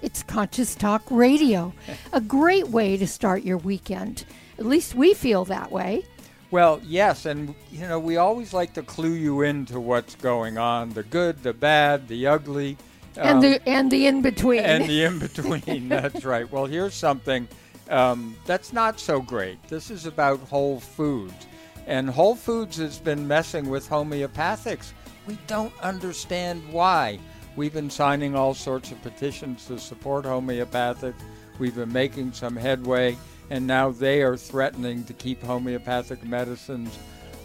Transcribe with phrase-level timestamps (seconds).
[0.00, 1.72] It's Conscious Talk Radio.
[2.12, 4.24] A great way to start your weekend.
[4.58, 6.04] At least we feel that way.
[6.50, 10.90] Well, yes, and you know, we always like to clue you into what's going on
[10.90, 12.78] the good, the bad, the ugly.
[13.16, 14.60] and um, the and the in between.
[14.60, 15.88] and the in between.
[15.88, 16.50] That's right.
[16.50, 17.48] Well, here's something
[17.90, 19.62] um, that's not so great.
[19.68, 21.46] This is about Whole Foods.
[21.86, 24.92] And Whole Foods has been messing with homeopathics.
[25.26, 27.18] We don't understand why.
[27.58, 31.16] We've been signing all sorts of petitions to support homeopathic.
[31.58, 33.16] We've been making some headway,
[33.50, 36.96] and now they are threatening to keep homeopathic medicines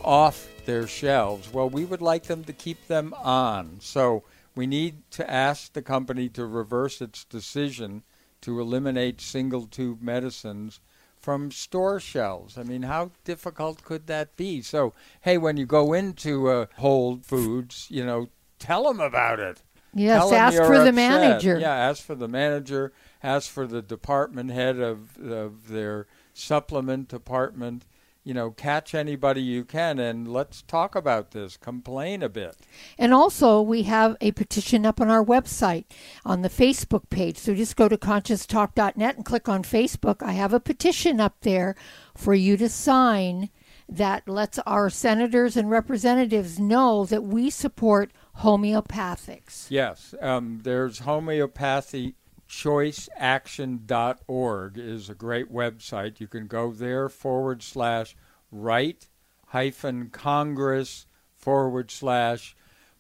[0.03, 1.52] off their shelves.
[1.52, 3.80] Well, we would like them to keep them on.
[3.80, 4.22] So
[4.53, 8.03] we need to ask the company to reverse its decision
[8.42, 10.80] to eliminate single tube medicines
[11.17, 12.55] from store shelves.
[12.55, 14.61] I mean, how difficult could that be?
[14.61, 19.64] So, hey, when you go into uh, Whole Foods, you know, tell them about it.
[19.94, 21.59] Yes, ask for the manager.
[21.59, 27.86] Yeah, ask for the manager, ask for the department head of, of their supplement department.
[28.25, 31.58] You know, catch anybody you can and let's talk about this.
[31.58, 32.55] Complain a bit.
[32.97, 35.83] And also, we have a petition up on our website
[36.23, 37.38] on the Facebook page.
[37.38, 40.23] So just go to conscioustalk.net and click on Facebook.
[40.23, 41.75] I have a petition up there
[42.16, 43.49] for you to sign
[43.89, 48.11] that lets our senators and representatives know that we support
[48.42, 49.67] homeopathics.
[49.70, 52.16] Yes, um, there's homeopathy
[52.50, 56.20] choiceaction.org is a great website.
[56.20, 58.16] You can go there forward slash
[58.52, 59.08] right
[59.48, 62.56] hyphen congress forward slash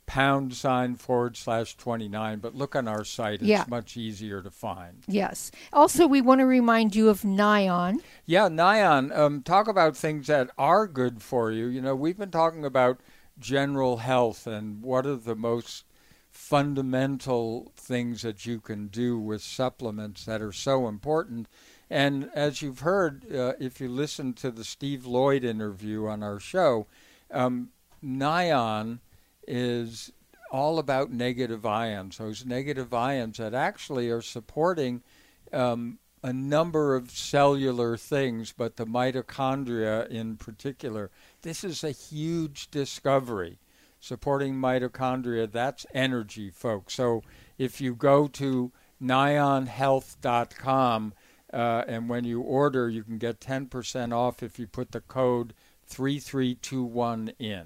[0.05, 2.39] pound sign forward slash 29.
[2.39, 3.63] But look on our site, it's Yeah.
[3.69, 5.03] much easier to find.
[5.07, 5.51] Yes.
[5.71, 7.99] Also, we want to remind you of NION.
[8.25, 11.67] Yeah, Nion, um, talk about things that are good for you.
[11.67, 12.99] You know, we've been talking about
[13.39, 15.85] general health and what are the most
[16.29, 21.47] fundamental things that you can do with supplements that are so important.
[21.89, 26.39] And as you've heard, uh, if you listen to the Steve Lloyd interview on our
[26.39, 26.87] show,
[27.29, 27.69] um,
[28.03, 28.99] Nion
[29.47, 30.11] is
[30.51, 35.03] all about negative ions, those negative ions that actually are supporting
[35.51, 41.11] um, a number of cellular things, but the mitochondria in particular.
[41.43, 43.59] This is a huge discovery.
[43.99, 46.93] Supporting mitochondria, that's energy, folks.
[46.93, 47.21] So
[47.57, 48.71] if you go to
[49.01, 51.13] nionhealth.com
[51.51, 55.53] uh, and when you order, you can get 10% off if you put the code
[55.85, 57.65] 3321 in.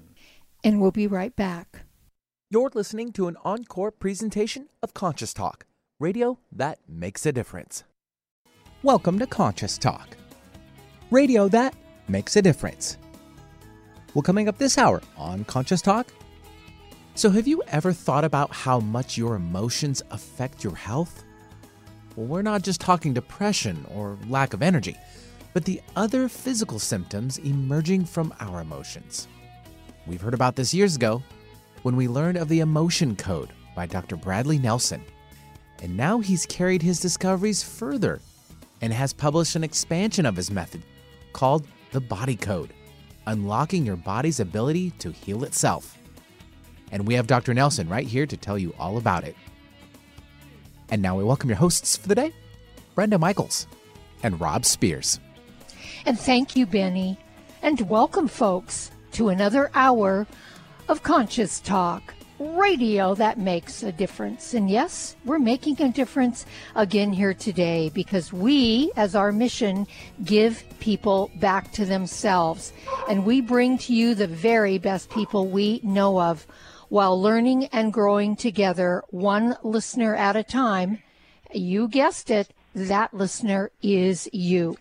[0.64, 1.82] And we'll be right back.
[2.50, 5.66] You're listening to an encore presentation of Conscious Talk,
[6.00, 7.84] radio that makes a difference.
[8.82, 10.16] Welcome to Conscious Talk,
[11.12, 11.76] radio that
[12.08, 12.98] makes a difference.
[14.18, 16.12] Well, coming up this hour on Conscious Talk.
[17.14, 21.22] So, have you ever thought about how much your emotions affect your health?
[22.16, 24.96] Well, we're not just talking depression or lack of energy,
[25.54, 29.28] but the other physical symptoms emerging from our emotions.
[30.04, 31.22] We've heard about this years ago
[31.82, 34.16] when we learned of the emotion code by Dr.
[34.16, 35.04] Bradley Nelson.
[35.80, 38.20] And now he's carried his discoveries further
[38.80, 40.82] and has published an expansion of his method
[41.32, 42.74] called the Body Code,
[43.28, 45.96] unlocking your body's ability to heal itself.
[46.90, 47.52] And we have Dr.
[47.52, 49.36] Nelson right here to tell you all about it.
[50.90, 52.32] And now we welcome your hosts for the day,
[52.94, 53.66] Brenda Michaels
[54.22, 55.20] and Rob Spears.
[56.06, 57.18] And thank you, Benny.
[57.60, 60.26] And welcome, folks, to another hour
[60.88, 64.54] of Conscious Talk, radio that makes a difference.
[64.54, 69.86] And yes, we're making a difference again here today because we, as our mission,
[70.24, 72.72] give people back to themselves.
[73.08, 76.46] And we bring to you the very best people we know of
[76.88, 81.02] while learning and growing together, one listener at a time.
[81.52, 84.76] You guessed it, that listener is you.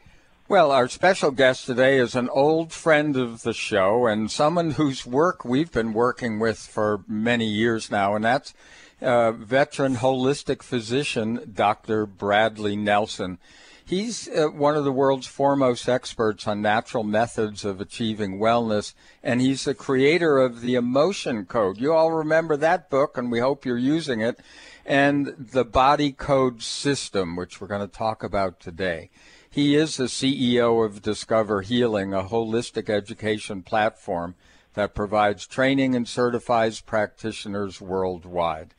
[0.49, 5.05] Well, our special guest today is an old friend of the show and someone whose
[5.05, 8.53] work we've been working with for many years now, and that's
[9.01, 12.05] uh, veteran holistic physician Dr.
[12.05, 13.39] Bradley Nelson.
[13.85, 19.41] He's uh, one of the world's foremost experts on natural methods of achieving wellness, and
[19.41, 21.77] he's the creator of the Emotion Code.
[21.77, 24.39] You all remember that book, and we hope you're using it,
[24.85, 29.09] and the Body Code System, which we're going to talk about today.
[29.57, 34.35] He is the CEO of Discover Healing, a holistic education platform
[34.75, 38.75] that provides training and certifies practitioners worldwide.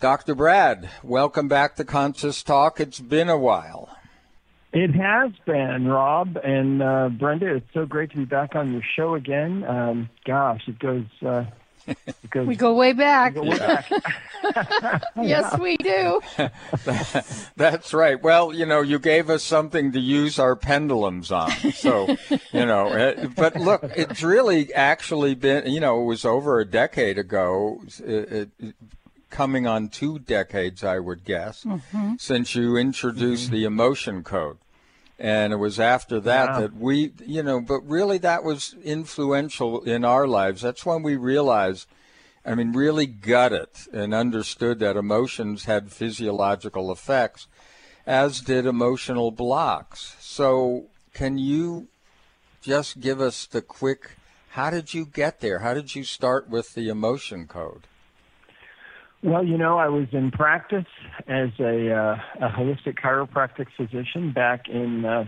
[0.00, 0.34] Dr.
[0.34, 2.80] Brad, welcome back to Conscious Talk.
[2.80, 3.96] It's been a while.
[4.72, 7.54] It has been, Rob and uh, Brenda.
[7.54, 9.62] It's so great to be back on your show again.
[9.62, 11.06] Um, gosh, it goes.
[11.24, 11.44] Uh,
[11.88, 13.34] it goes we go way back.
[13.34, 13.90] Go way back.
[15.22, 16.20] yes, we do.
[17.56, 18.22] That's right.
[18.22, 21.50] Well, you know, you gave us something to use our pendulums on.
[21.72, 22.16] So,
[22.52, 26.60] you know, it, uh, but look, it's really actually been, you know, it was over
[26.60, 27.80] a decade ago.
[28.04, 28.74] It, it,
[29.30, 32.14] coming on two decades, I would guess, mm-hmm.
[32.18, 33.54] since you introduced mm-hmm.
[33.54, 34.58] the emotion code.
[35.18, 40.04] And it was after that that we, you know, but really that was influential in
[40.04, 40.62] our lives.
[40.62, 41.88] That's when we realized,
[42.44, 47.48] I mean, really got it and understood that emotions had physiological effects,
[48.06, 50.14] as did emotional blocks.
[50.20, 51.88] So, can you
[52.62, 54.12] just give us the quick
[54.50, 55.60] how did you get there?
[55.60, 57.86] How did you start with the emotion code?
[59.22, 60.86] Well, you know, I was in practice
[61.26, 65.24] as a, uh, a holistic chiropractic physician back in, uh,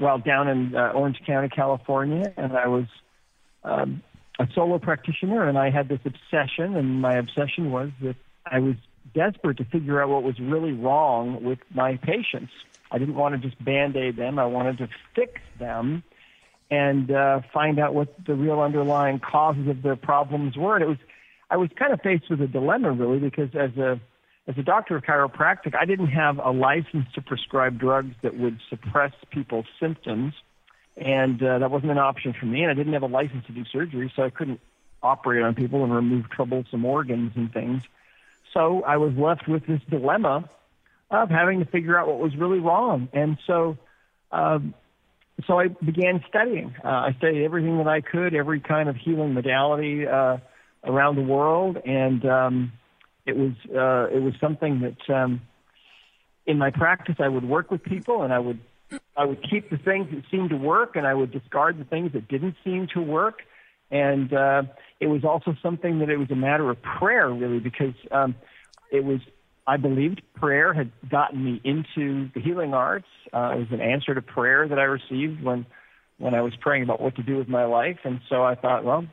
[0.00, 2.86] well, down in uh, Orange County, California, and I was
[3.62, 4.02] um,
[4.40, 8.16] a solo practitioner, and I had this obsession, and my obsession was that
[8.46, 8.74] I was
[9.14, 12.50] desperate to figure out what was really wrong with my patients.
[12.90, 16.02] I didn't want to just band aid them, I wanted to fix them
[16.70, 20.74] and uh, find out what the real underlying causes of their problems were.
[20.74, 20.98] And it was
[21.50, 24.00] I was kind of faced with a dilemma really because as a
[24.46, 28.60] as a doctor of chiropractic, I didn't have a license to prescribe drugs that would
[28.68, 30.34] suppress people's symptoms,
[30.98, 32.62] and uh, that wasn't an option for me.
[32.62, 34.60] And I didn't have a license to do surgery, so I couldn't
[35.02, 37.82] operate on people and remove troublesome organs and things.
[38.52, 40.48] So I was left with this dilemma
[41.10, 43.08] of having to figure out what was really wrong.
[43.12, 43.76] And so,
[44.30, 44.74] um,
[45.46, 46.74] so I began studying.
[46.84, 50.06] Uh, I studied everything that I could, every kind of healing modality.
[50.06, 50.38] Uh,
[50.84, 52.72] around the world, and um,
[53.26, 55.40] it was uh, it was something that um,
[56.46, 58.60] in my practice I would work with people, and I would
[59.16, 62.12] I would keep the things that seemed to work, and I would discard the things
[62.12, 63.40] that didn't seem to work.
[63.90, 64.62] And uh,
[65.00, 68.34] it was also something that it was a matter of prayer, really, because um,
[68.90, 69.20] it was
[69.66, 73.06] I believed prayer had gotten me into the healing arts.
[73.32, 75.66] Uh, it was an answer to prayer that I received when
[76.18, 78.84] when I was praying about what to do with my life, and so I thought,
[78.84, 79.04] well,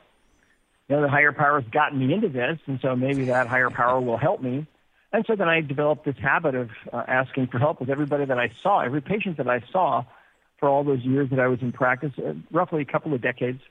[0.91, 3.69] you know, the higher power has gotten me into this, and so maybe that higher
[3.69, 4.67] power will help me.
[5.13, 8.37] And so then I developed this habit of uh, asking for help with everybody that
[8.37, 10.03] I saw, every patient that I saw
[10.59, 13.61] for all those years that I was in practice, uh, roughly a couple of decades.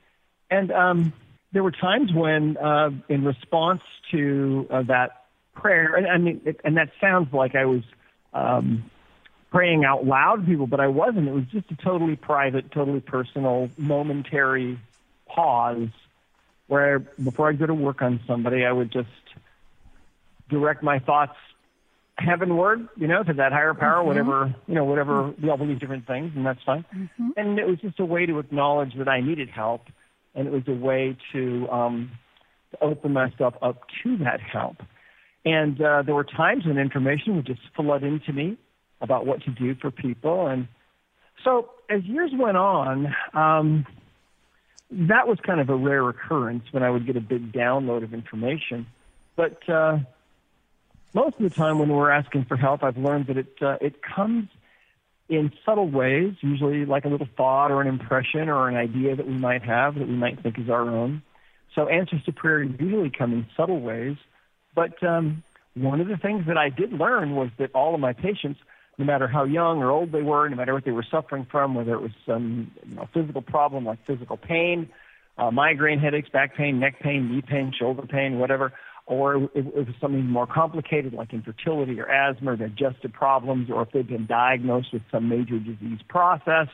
[0.50, 1.12] And um,
[1.52, 3.82] there were times when, uh, in response
[4.12, 7.82] to uh, that prayer, and I mean, it, and that sounds like I was
[8.32, 8.90] um,
[9.50, 11.28] praying out loud to people, but I wasn't.
[11.28, 14.78] It was just a totally private, totally personal, momentary
[15.26, 15.88] pause
[16.70, 19.08] where I, before I go to work on somebody, I would just
[20.49, 21.37] direct my thoughts
[22.17, 24.06] heavenward, you know, to that higher power, mm-hmm.
[24.06, 26.84] whatever, you know, whatever, we all believe different things, and that's fine.
[26.94, 27.28] Mm-hmm.
[27.37, 29.82] And it was just a way to acknowledge that I needed help,
[30.34, 32.12] and it was a way to, um,
[32.70, 34.76] to open myself up to that help.
[35.44, 38.58] And uh, there were times when information would just flood into me
[39.00, 40.46] about what to do for people.
[40.46, 40.69] And
[41.43, 43.86] so as years went on, um,
[44.91, 48.13] that was kind of a rare occurrence when I would get a big download of
[48.13, 48.87] information.
[49.37, 49.99] But uh,
[51.15, 54.03] most of the time when we're asking for help, I've learned that it uh, it
[54.03, 54.49] comes
[55.29, 59.27] in subtle ways, usually like a little thought or an impression or an idea that
[59.27, 61.23] we might have that we might think is our own.
[61.75, 64.17] So answers to prayer usually come in subtle ways.
[64.75, 65.44] But um,
[65.75, 68.61] one of the things that I did learn was that all of my patients
[69.01, 71.75] no matter how young or old they were, no matter what they were suffering from,
[71.75, 74.91] whether it was some you know, physical problem like physical pain,
[75.39, 78.75] uh, migraine headaches, back pain, neck pain, knee pain, shoulder pain, whatever,
[79.07, 83.83] or if it was something more complicated like infertility or asthma or digestive problems, or
[83.83, 86.69] if they'd been diagnosed with some major disease process,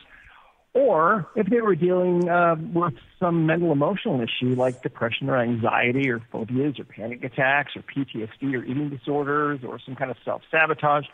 [0.73, 6.09] or if they were dealing uh, with some mental emotional issue like depression or anxiety
[6.09, 10.41] or phobias or panic attacks or PTSD or eating disorders or some kind of self
[10.51, 11.05] sabotage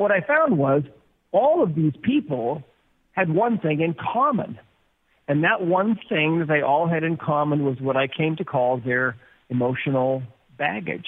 [0.00, 0.82] what I found was
[1.30, 2.62] all of these people
[3.12, 4.58] had one thing in common.
[5.28, 8.44] And that one thing that they all had in common was what I came to
[8.44, 9.16] call their
[9.50, 10.22] emotional
[10.56, 11.06] baggage.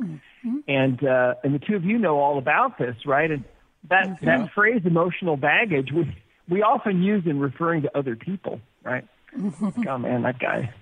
[0.00, 0.56] Mm-hmm.
[0.66, 3.30] And uh, and the two of you know all about this, right?
[3.30, 3.44] And
[3.90, 4.26] that mm-hmm.
[4.26, 6.16] that phrase emotional baggage we
[6.48, 9.06] we often use in referring to other people, right?
[9.36, 9.64] Mm-hmm.
[9.66, 10.72] Like, oh man, that guy,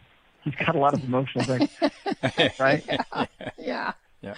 [0.44, 2.84] he's got a lot of emotional baggage, right?
[3.58, 3.92] Yeah.
[4.22, 4.34] Yeah.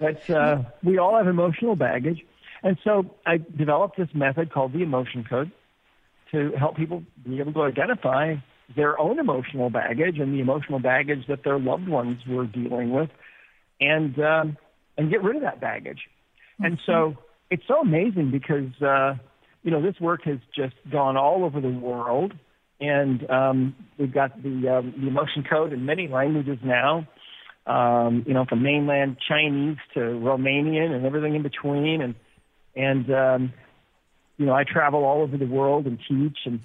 [0.00, 2.24] But uh, we all have emotional baggage.
[2.62, 5.52] And so I developed this method called the emotion code
[6.32, 8.36] to help people be able to identify
[8.76, 13.10] their own emotional baggage and the emotional baggage that their loved ones were dealing with,
[13.80, 14.56] and um,
[14.96, 16.00] and get rid of that baggage.
[16.54, 16.64] Mm-hmm.
[16.64, 17.16] And so
[17.50, 19.14] it's so amazing because uh,
[19.62, 22.32] you know this work has just gone all over the world,
[22.80, 27.08] and um, we've got the um, the emotion code in many languages now.
[27.70, 32.14] Um, you know, from mainland Chinese to Romanian and everything in between, and
[32.74, 33.52] and um,
[34.38, 36.60] you know I travel all over the world and teach and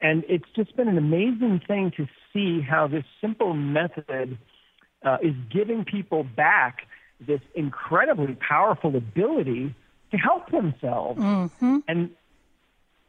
[0.00, 4.38] and it's just been an amazing thing to see how this simple method
[5.04, 6.86] uh, is giving people back
[7.20, 9.74] this incredibly powerful ability
[10.10, 11.20] to help themselves.
[11.20, 11.78] Mm-hmm.
[11.86, 12.10] And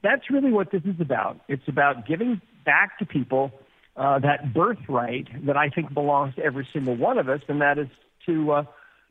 [0.04, 1.40] that's really what this is about.
[1.48, 3.52] It's about giving back to people
[3.96, 7.78] uh, that birthright that I think belongs to every single one of us, and that
[7.78, 7.88] is
[8.26, 8.64] to uh,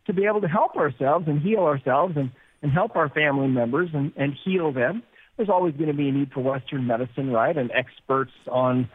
[0.06, 2.30] to be able to help ourselves and heal ourselves and,
[2.62, 5.02] and help our family members and, and heal them
[5.40, 8.90] there's always going to be a need for Western medicine, right, and experts on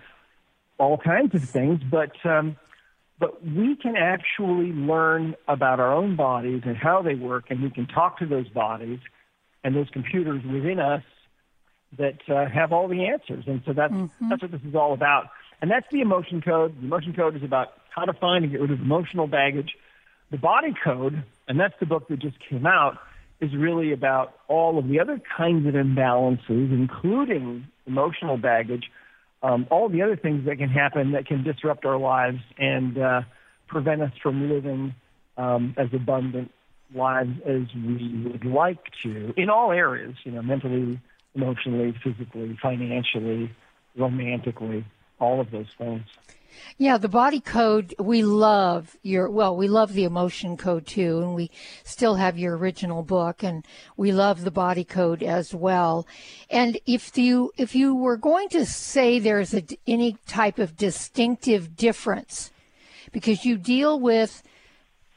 [0.78, 1.82] all kinds of things.
[1.90, 2.56] But um,
[3.20, 7.72] but we can actually learn about our own bodies and how they work, and we
[7.72, 9.00] can talk to those bodies
[9.64, 11.02] and those computers within us
[11.98, 13.46] that uh, have all the answers.
[13.48, 14.30] And so that's mm-hmm.
[14.30, 15.30] that's what this is all about.
[15.62, 16.76] And that's the emotion code.
[16.80, 19.76] The emotion code is about how to find and get rid of emotional baggage.
[20.32, 22.98] The body code, and that's the book that just came out
[23.40, 28.90] is really about all of the other kinds of imbalances, including emotional baggage,
[29.44, 33.22] um, all the other things that can happen that can disrupt our lives and uh,
[33.68, 34.96] prevent us from living
[35.38, 36.52] um, as abundant
[36.94, 41.00] lives as we would like to in all areas, you know, mentally,
[41.34, 43.52] emotionally, physically, financially,
[43.98, 44.86] romantically,
[45.20, 46.04] all of those things.
[46.78, 51.36] Yeah, the body code, we love your, well, we love the emotion code too, and
[51.36, 51.52] we
[51.84, 56.06] still have your original book, and we love the body code as well.
[56.50, 61.76] And if you, if you were going to say there's a, any type of distinctive
[61.76, 62.52] difference,
[63.12, 64.44] because you deal with,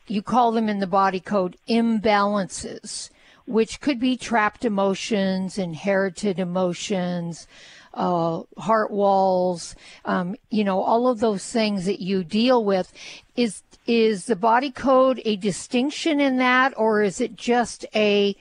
[0.07, 3.11] you call them in the body code imbalances,
[3.47, 7.49] which could be trapped emotions, inherited emotions,
[7.95, 12.92] uh, heart walls, um, you know, all of those things that you deal with.
[13.37, 18.37] Is is the body code a distinction in that, or is it just a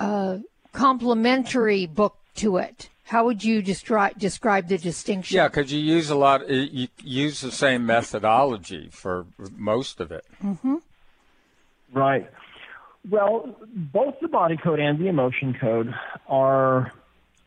[0.00, 0.38] uh,
[0.72, 2.88] complementary book to it?
[3.04, 5.36] How would you describe describe the distinction?
[5.36, 10.24] Yeah, because you use a lot, you use the same methodology for most of it.
[10.42, 10.76] Mm-hmm.
[11.92, 12.28] Right.
[13.08, 13.54] Well,
[13.92, 15.94] both the body code and the emotion code
[16.26, 16.92] are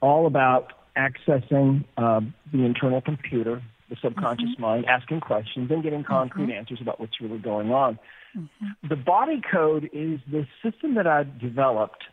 [0.01, 4.61] all about accessing uh, the internal computer, the subconscious mm-hmm.
[4.61, 6.59] mind, asking questions, and getting concrete mm-hmm.
[6.59, 7.99] answers about what's really going on.
[8.37, 8.87] Mm-hmm.
[8.89, 12.03] The body code is the system that I've developed.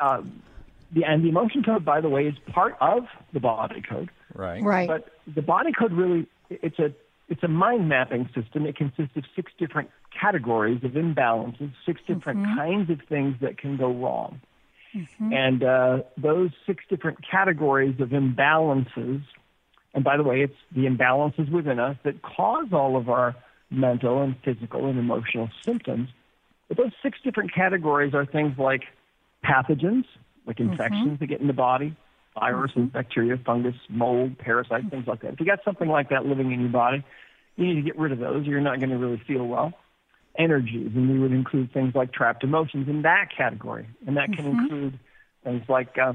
[0.00, 0.22] Uh,
[0.92, 4.10] the, and the emotion code, by the way, is part of the body code.
[4.34, 4.62] Right.
[4.62, 4.88] Right.
[4.88, 6.94] But the body code really, it's a
[7.28, 8.66] it's a mind mapping system.
[8.66, 12.58] It consists of six different categories of imbalances, six different mm-hmm.
[12.58, 14.40] kinds of things that can go wrong.
[14.94, 15.32] Mm-hmm.
[15.32, 19.22] And uh, those six different categories of imbalances,
[19.94, 23.34] and by the way, it's the imbalances within us that cause all of our
[23.70, 26.08] mental and physical and emotional symptoms.
[26.68, 28.82] But those six different categories are things like
[29.44, 30.04] pathogens,
[30.46, 30.72] like mm-hmm.
[30.72, 31.14] infections mm-hmm.
[31.20, 31.96] that get in the body,
[32.38, 32.86] viruses, mm-hmm.
[32.86, 35.34] bacteria, fungus, mold, parasites, things like that.
[35.34, 37.04] If you got something like that living in your body,
[37.56, 38.46] you need to get rid of those.
[38.46, 39.72] or You're not going to really feel well
[40.38, 44.44] energies, and we would include things like trapped emotions in that category, and that can
[44.46, 44.60] mm-hmm.
[44.60, 44.98] include
[45.44, 46.14] things like uh,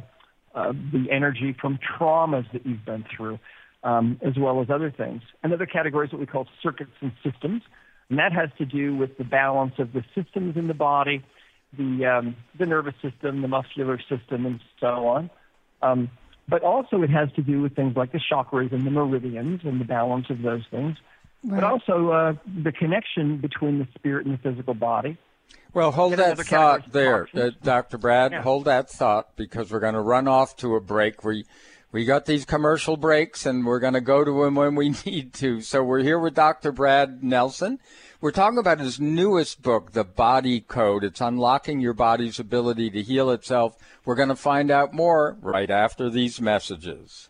[0.56, 3.40] uh, the energy from traumas that you've been through,
[3.84, 5.22] um, as well as other things.
[5.44, 7.62] Another category is what we call circuits and systems,
[8.10, 11.24] and that has to do with the balance of the systems in the body,
[11.78, 15.30] the um, the nervous system, the muscular system, and so on.
[15.82, 16.10] Um,
[16.50, 19.82] but also, it has to do with things like the chakras and the meridians and
[19.82, 20.98] the balance of those things
[21.44, 21.62] right.
[21.62, 25.18] but also uh, the connection between the spirit and the physical body.
[25.74, 27.98] Well, hold that thought there, uh, Dr.
[27.98, 28.32] Brad.
[28.32, 28.42] Yeah.
[28.42, 31.24] Hold that thought because we're going to run off to a break.
[31.24, 31.46] We
[31.92, 35.34] we got these commercial breaks, and we're going to go to them when we need
[35.36, 35.62] to.
[35.62, 36.72] So we're here with Dr.
[36.72, 37.80] Brad Nelson.
[38.20, 41.04] We're talking about his newest book, The Body Code.
[41.04, 43.78] It's unlocking your body's ability to heal itself.
[44.04, 47.30] We're going to find out more right after these messages.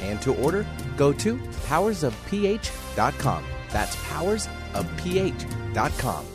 [0.00, 3.44] and to order, go to powersofph.com.
[3.70, 6.26] That's powersofph.com.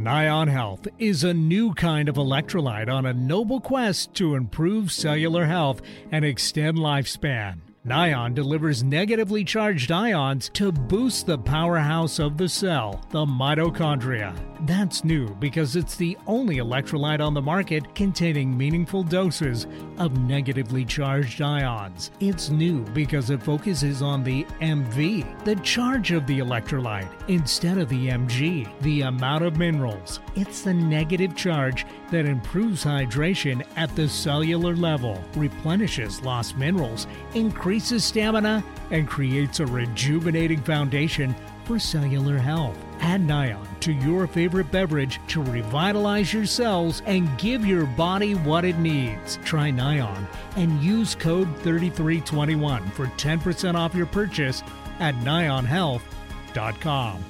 [0.00, 5.44] Nion Health is a new kind of electrolyte on a noble quest to improve cellular
[5.44, 7.58] health and extend lifespan.
[7.84, 14.34] Nion delivers negatively charged ions to boost the powerhouse of the cell, the mitochondria.
[14.64, 20.84] That's new because it's the only electrolyte on the market containing meaningful doses of negatively
[20.84, 22.10] charged ions.
[22.20, 27.88] It's new because it focuses on the MV, the charge of the electrolyte, instead of
[27.88, 30.20] the MG, the amount of minerals.
[30.36, 38.04] It's the negative charge that improves hydration at the cellular level, replenishes lost minerals, increases
[38.04, 41.34] stamina, and creates a rejuvenating foundation
[41.70, 42.76] for cellular health.
[42.98, 48.64] Add Nion to your favorite beverage to revitalize your cells and give your body what
[48.64, 49.38] it needs.
[49.44, 54.64] Try Nion and use code 3321 for 10% off your purchase
[54.98, 57.24] at nionhealth.com.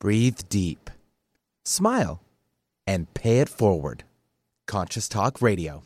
[0.00, 0.90] Breathe deep,
[1.64, 2.20] smile,
[2.84, 4.02] and pay it forward.
[4.66, 5.84] Conscious Talk Radio.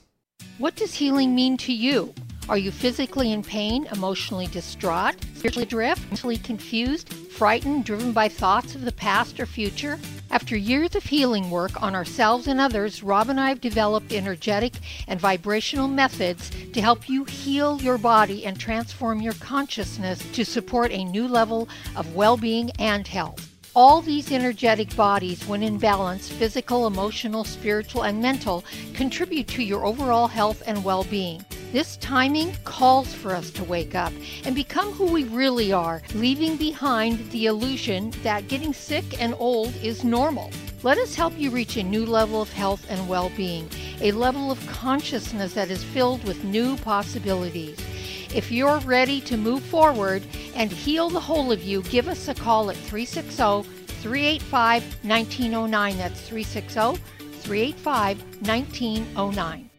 [0.57, 2.15] What does healing mean to you?
[2.49, 8.77] Are you physically in pain, emotionally distraught, spiritually adrift, mentally confused, frightened, driven by thoughts
[8.77, 9.99] of the past or future?
[10.31, 14.75] After years of healing work on ourselves and others, Rob and I have developed energetic
[15.09, 20.93] and vibrational methods to help you heal your body and transform your consciousness to support
[20.93, 23.57] a new level of well being and health.
[23.75, 29.85] All these energetic bodies, when in balance, physical, emotional, spiritual, and mental, contribute to your
[29.85, 31.45] overall health and well being.
[31.77, 34.15] This timing calls for us to wake up
[34.47, 39.77] and become who we really are, leaving behind the illusion that getting sick and old
[39.83, 40.51] is normal.
[40.83, 43.69] Let us help you reach a new level of health and well being,
[44.01, 47.79] a level of consciousness that is filled with new possibilities.
[48.35, 50.23] If you're ready to move forward
[50.55, 53.69] and heal the whole of you, give us a call at 360
[54.01, 55.99] 385 1909.
[55.99, 57.03] That's 360
[57.43, 59.71] 385 1909.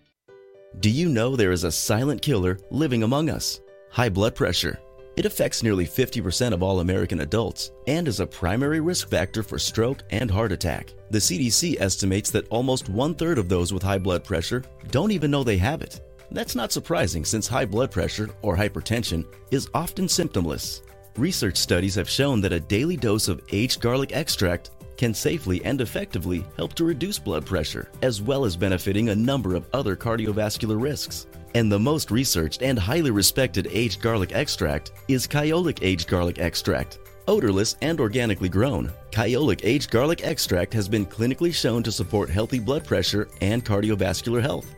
[0.79, 3.61] Do you know there is a silent killer living among us?
[3.89, 4.77] High blood pressure.
[5.15, 9.57] It affects nearly 50% of all American adults and is a primary risk factor for
[9.57, 10.93] stroke and heart attack.
[11.09, 14.61] The CDC estimates that almost one third of those with high blood pressure
[14.91, 15.99] don't even know they have it.
[16.29, 20.81] That's not surprising since high blood pressure, or hypertension, is often symptomless.
[21.17, 25.79] Research studies have shown that a daily dose of aged garlic extract can safely and
[25.79, 30.81] effectively help to reduce blood pressure, as well as benefiting a number of other cardiovascular
[30.81, 31.27] risks.
[31.55, 36.99] And the most researched and highly respected aged garlic extract is Kyolic Aged Garlic Extract.
[37.27, 42.59] Odorless and organically grown, Kyolic Aged Garlic Extract has been clinically shown to support healthy
[42.59, 44.73] blood pressure and cardiovascular health.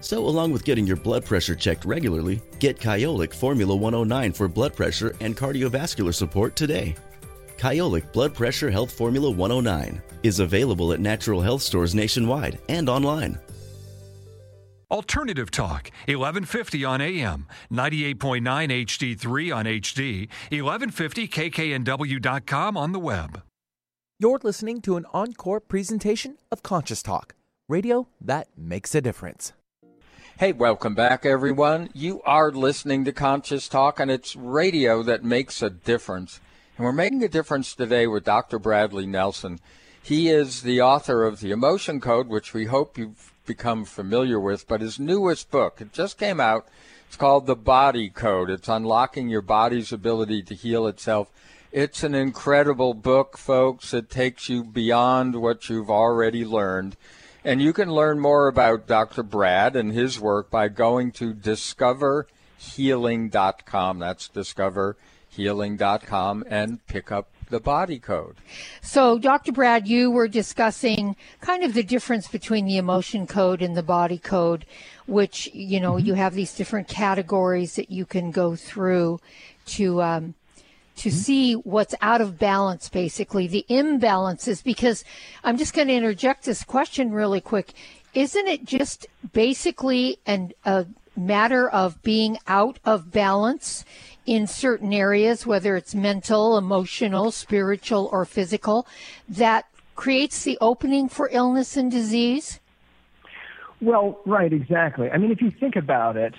[0.00, 4.76] So, along with getting your blood pressure checked regularly, get Kyolic Formula 109 for blood
[4.76, 6.94] pressure and cardiovascular support today.
[7.64, 13.38] Kyolic Blood Pressure Health Formula 109 is available at natural health stores nationwide and online.
[14.90, 23.40] Alternative Talk, 1150 on AM, 98.9 HD3 on HD, 1150kknw.com on the web.
[24.18, 27.34] You're listening to an encore presentation of Conscious Talk,
[27.66, 29.54] radio that makes a difference.
[30.38, 31.88] Hey, welcome back, everyone.
[31.94, 36.40] You are listening to Conscious Talk, and it's radio that makes a difference.
[36.76, 38.58] And we're making a difference today with Dr.
[38.58, 39.60] Bradley Nelson.
[40.02, 44.66] He is the author of The Emotion Code, which we hope you've become familiar with,
[44.66, 46.66] but his newest book, it just came out.
[47.06, 48.50] It's called The Body Code.
[48.50, 51.30] It's unlocking your body's ability to heal itself.
[51.70, 53.94] It's an incredible book, folks.
[53.94, 56.96] It takes you beyond what you've already learned.
[57.44, 59.22] And you can learn more about Dr.
[59.22, 63.98] Brad and his work by going to discoverhealing.com.
[64.00, 64.26] That's
[65.36, 68.36] discoverhealing.com and pick up the body code.
[68.80, 69.52] So, Dr.
[69.52, 74.18] Brad, you were discussing kind of the difference between the emotion code and the body
[74.18, 74.64] code,
[75.06, 76.06] which, you know, mm-hmm.
[76.06, 79.20] you have these different categories that you can go through
[79.66, 80.34] to um,
[80.96, 81.18] to mm-hmm.
[81.18, 84.62] see what's out of balance, basically, the imbalances.
[84.62, 85.04] Because
[85.42, 87.72] I'm just going to interject this question really quick.
[88.14, 93.84] isn't it just basically an, a matter of being out of balance
[94.26, 98.86] in certain areas, whether it's mental, emotional, spiritual, or physical,
[99.28, 102.60] that creates the opening for illness and disease?
[103.80, 105.10] Well, right, exactly.
[105.10, 106.34] I mean, if you think about it,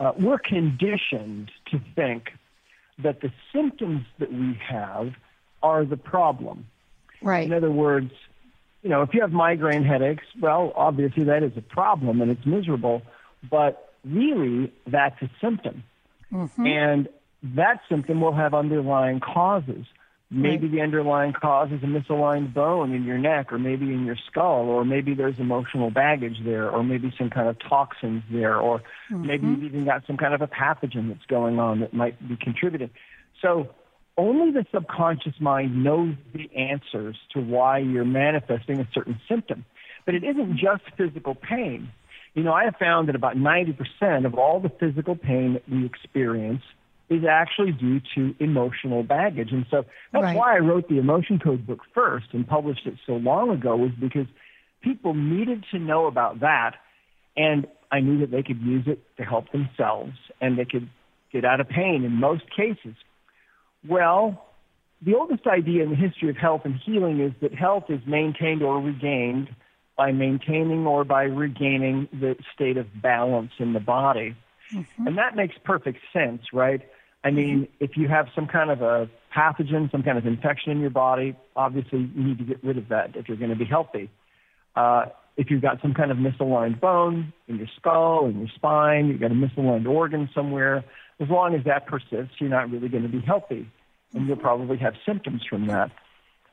[0.00, 2.30] uh, we're conditioned to think
[2.98, 5.12] that the symptoms that we have
[5.62, 6.66] are the problem.
[7.20, 7.46] Right.
[7.46, 8.10] In other words,
[8.82, 12.44] you know, if you have migraine headaches, well, obviously that is a problem and it's
[12.44, 13.02] miserable,
[13.48, 15.84] but really that's a symptom.
[16.32, 16.66] Mm-hmm.
[16.66, 17.08] And
[17.42, 19.86] that symptom will have underlying causes.
[20.34, 20.72] Maybe right.
[20.72, 24.70] the underlying cause is a misaligned bone in your neck, or maybe in your skull,
[24.70, 28.78] or maybe there's emotional baggage there, or maybe some kind of toxins there, or
[29.10, 29.26] mm-hmm.
[29.26, 32.36] maybe you've even got some kind of a pathogen that's going on that might be
[32.36, 32.88] contributing.
[33.42, 33.74] So
[34.16, 39.66] only the subconscious mind knows the answers to why you're manifesting a certain symptom.
[40.06, 41.90] But it isn't just physical pain.
[42.34, 45.84] You know, I have found that about 90% of all the physical pain that we
[45.84, 46.62] experience
[47.10, 49.52] is actually due to emotional baggage.
[49.52, 50.36] And so that's right.
[50.36, 53.90] why I wrote the Emotion Code book first and published it so long ago was
[54.00, 54.26] because
[54.82, 56.76] people needed to know about that.
[57.36, 60.88] And I knew that they could use it to help themselves and they could
[61.32, 62.94] get out of pain in most cases.
[63.86, 64.46] Well,
[65.04, 68.62] the oldest idea in the history of health and healing is that health is maintained
[68.62, 69.48] or regained
[69.96, 74.34] by maintaining or by regaining the state of balance in the body.
[74.72, 75.06] Mm-hmm.
[75.06, 76.80] And that makes perfect sense, right?
[77.24, 80.80] I mean, if you have some kind of a pathogen, some kind of infection in
[80.80, 83.64] your body, obviously you need to get rid of that if you're going to be
[83.64, 84.10] healthy.
[84.74, 89.06] Uh, if you've got some kind of misaligned bone in your skull, in your spine,
[89.06, 90.84] you've got a misaligned organ somewhere,
[91.20, 93.68] as long as that persists, you're not really going to be healthy,
[94.12, 95.90] and you'll probably have symptoms from that.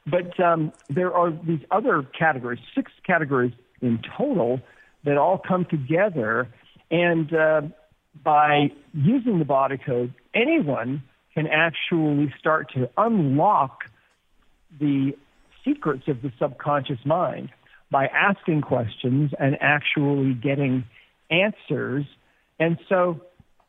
[0.09, 4.61] But um, there are these other categories, six categories in total,
[5.03, 6.47] that all come together.
[6.91, 7.61] And uh,
[8.23, 13.83] by using the body code, anyone can actually start to unlock
[14.79, 15.13] the
[15.65, 17.49] secrets of the subconscious mind
[17.91, 20.85] by asking questions and actually getting
[21.29, 22.05] answers.
[22.59, 23.21] And so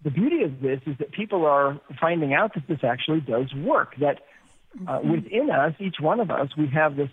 [0.02, 3.94] the beauty of this is that people are finding out that this actually does work,
[4.00, 4.20] that
[4.86, 5.10] uh, mm-hmm.
[5.10, 7.10] within us, each one of us, we have this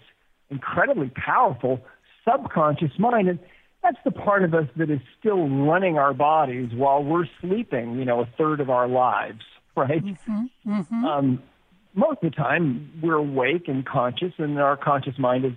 [0.50, 1.82] incredibly powerful
[2.28, 3.30] subconscious mind.
[3.30, 3.40] And
[3.84, 8.06] that's the part of us that is still running our bodies while we're sleeping, you
[8.06, 9.42] know, a third of our lives,
[9.76, 10.04] right?
[10.04, 10.72] Mm-hmm.
[10.72, 11.06] Mm-hmm.
[11.06, 11.44] Um,
[11.96, 15.54] most of the time, we're awake and conscious, and our conscious mind is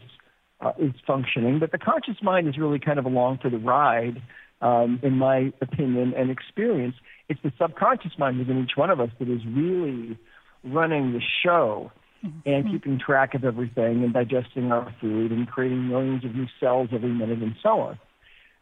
[0.61, 1.59] uh, is functioning.
[1.59, 4.23] But the conscious mind is really kind of along for the ride,
[4.63, 6.97] um, in my opinion and experience.
[7.29, 10.19] It's the subconscious mind within each one of us that is really
[10.65, 11.91] running the show
[12.25, 12.49] mm-hmm.
[12.49, 16.89] and keeping track of everything and digesting our food and creating millions of new cells
[16.93, 17.99] every minute and so on.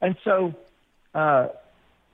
[0.01, 0.55] And so,
[1.15, 1.49] uh,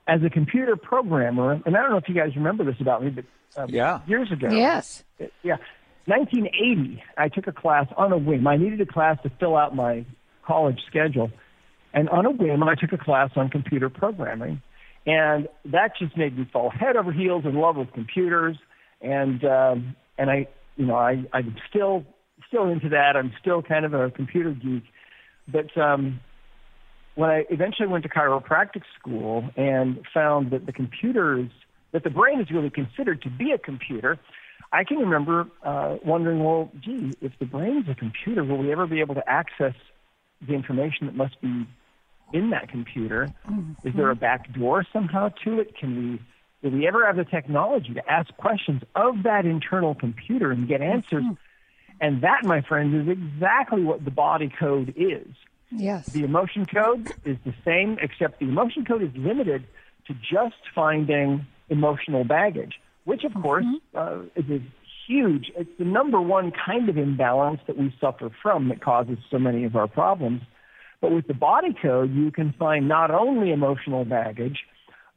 [0.07, 3.09] as a computer programmer, and I don't know if you guys remember this about me,
[3.09, 3.25] but
[3.57, 4.01] um, yeah.
[4.07, 5.03] years ago, yes,
[5.43, 5.57] yeah,
[6.05, 8.45] 1980, I took a class on a whim.
[8.45, 10.05] I needed a class to fill out my
[10.45, 11.31] college schedule,
[11.93, 14.61] and on a whim, I took a class on computer programming,
[15.07, 18.57] and that just made me fall head over heels in love with computers,
[19.01, 22.05] and um, and I, you know, I I'm still
[22.47, 23.15] still into that.
[23.15, 24.83] I'm still kind of a computer geek,
[25.47, 26.19] but um,
[27.15, 31.49] when I eventually went to chiropractic school and found that the computers,
[31.91, 34.19] that the brain is really considered to be a computer,
[34.71, 38.71] I can remember uh, wondering, well, gee, if the brain is a computer, will we
[38.71, 39.73] ever be able to access
[40.45, 41.65] the information that must be
[42.33, 43.29] in that computer?
[43.49, 43.87] Mm-hmm.
[43.87, 45.77] Is there a back door somehow to it?
[45.77, 46.19] Can
[46.65, 50.81] will we ever have the technology to ask questions of that internal computer and get
[50.81, 51.23] answers?
[51.23, 51.33] Mm-hmm.
[52.01, 55.27] And that, my friends, is exactly what the body code is.
[55.71, 56.07] Yes.
[56.07, 59.65] The emotion code is the same, except the emotion code is limited
[60.07, 62.73] to just finding emotional baggage,
[63.05, 63.41] which, of mm-hmm.
[63.41, 64.59] course, uh, is a
[65.07, 69.37] huge, it's the number one kind of imbalance that we suffer from that causes so
[69.37, 70.41] many of our problems.
[70.99, 74.57] But with the body code, you can find not only emotional baggage,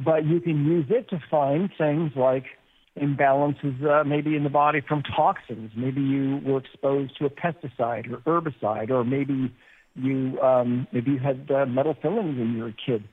[0.01, 2.45] but you can use it to find things like
[3.01, 5.73] imbalances uh, maybe in the body from toxins.
[5.77, 9.53] Maybe you were exposed to a pesticide or herbicide, or maybe
[9.95, 13.05] you um, maybe you had uh, metal fillings when you were a kid.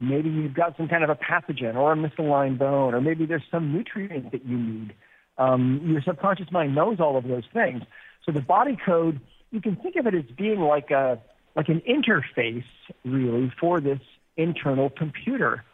[0.00, 3.42] Maybe you've got some kind of a pathogen or a misaligned bone, or maybe there's
[3.50, 4.94] some nutrient that you need.
[5.36, 7.82] Um, your subconscious mind knows all of those things.
[8.24, 11.20] So the body code, you can think of it as being like a
[11.56, 12.64] like an interface,
[13.04, 14.00] really, for this
[14.36, 15.64] internal computer.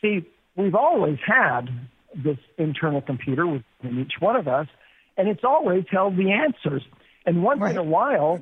[0.00, 1.68] See, we've always had
[2.14, 4.66] this internal computer within each one of us,
[5.16, 6.82] and it's always held the answers.
[7.26, 7.72] And once right.
[7.72, 8.40] in a while,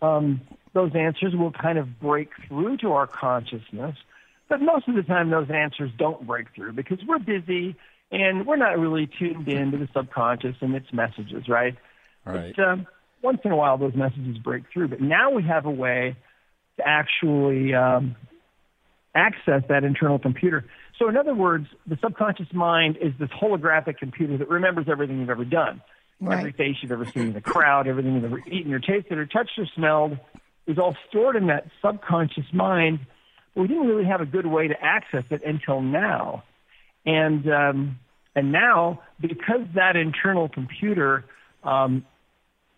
[0.00, 0.40] um,
[0.72, 3.96] those answers will kind of break through to our consciousness.
[4.48, 7.76] But most of the time, those answers don't break through because we're busy
[8.10, 11.76] and we're not really tuned in to the subconscious and its messages, right?
[12.24, 12.54] Right.
[12.54, 12.86] But, um,
[13.22, 14.88] once in a while, those messages break through.
[14.88, 16.16] But now we have a way
[16.76, 18.16] to actually um,
[19.14, 20.64] access that internal computer.
[21.02, 25.30] So, in other words, the subconscious mind is this holographic computer that remembers everything you've
[25.30, 25.82] ever done.
[26.20, 26.38] Right.
[26.38, 29.26] Every face you've ever seen in the crowd, everything you've ever eaten or tasted or
[29.26, 30.16] touched or smelled
[30.68, 33.00] is all stored in that subconscious mind.
[33.52, 36.44] But we didn't really have a good way to access it until now.
[37.04, 37.98] And um,
[38.36, 41.24] and now, because that internal computer
[41.64, 42.06] um,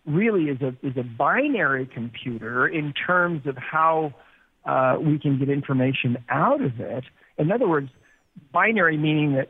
[0.07, 4.15] really is a is a binary computer in terms of how
[4.65, 7.03] uh, we can get information out of it.
[7.37, 7.91] In other words,
[8.51, 9.49] binary meaning that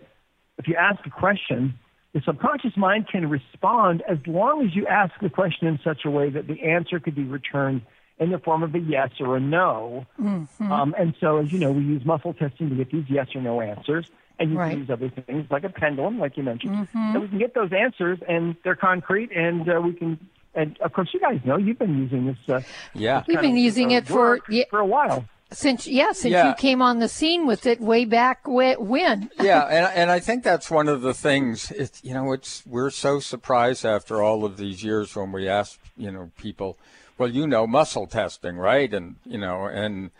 [0.57, 1.77] if you ask a question,
[2.13, 6.09] the subconscious mind can respond as long as you ask the question in such a
[6.09, 7.81] way that the answer could be returned
[8.17, 10.05] in the form of a yes or a no.
[10.21, 10.71] Mm-hmm.
[10.71, 13.41] Um, and so, as you know, we use muscle testing to get these yes or
[13.41, 14.09] no answers.
[14.39, 14.71] And you Right.
[14.71, 16.75] can use other things like a pendulum, like you mentioned.
[16.75, 16.97] Mm-hmm.
[16.97, 20.19] And we can get those answers, and they're concrete, and uh, we can.
[20.53, 22.37] And of course, you guys know you've been using this.
[22.47, 22.61] Uh,
[22.93, 23.23] Yeah.
[23.27, 25.25] We've been of, using uh, it for yeah, for a while.
[25.51, 26.49] Since yeah since Yeah.
[26.49, 29.29] you came on the scene with it way back when.
[29.39, 31.71] yeah, and and I think that's one of the things.
[31.71, 35.79] It's you know, it's we're so surprised after all of these years when we ask
[35.97, 36.77] you know people,
[37.17, 38.93] well, you know, muscle testing, right?
[38.93, 40.11] And you know, and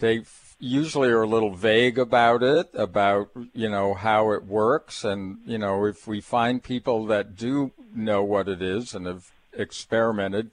[0.00, 0.24] they
[0.58, 5.58] usually are a little vague about it, about you know how it works, and you
[5.58, 10.50] know, if we find people that do know what it is and have experimented,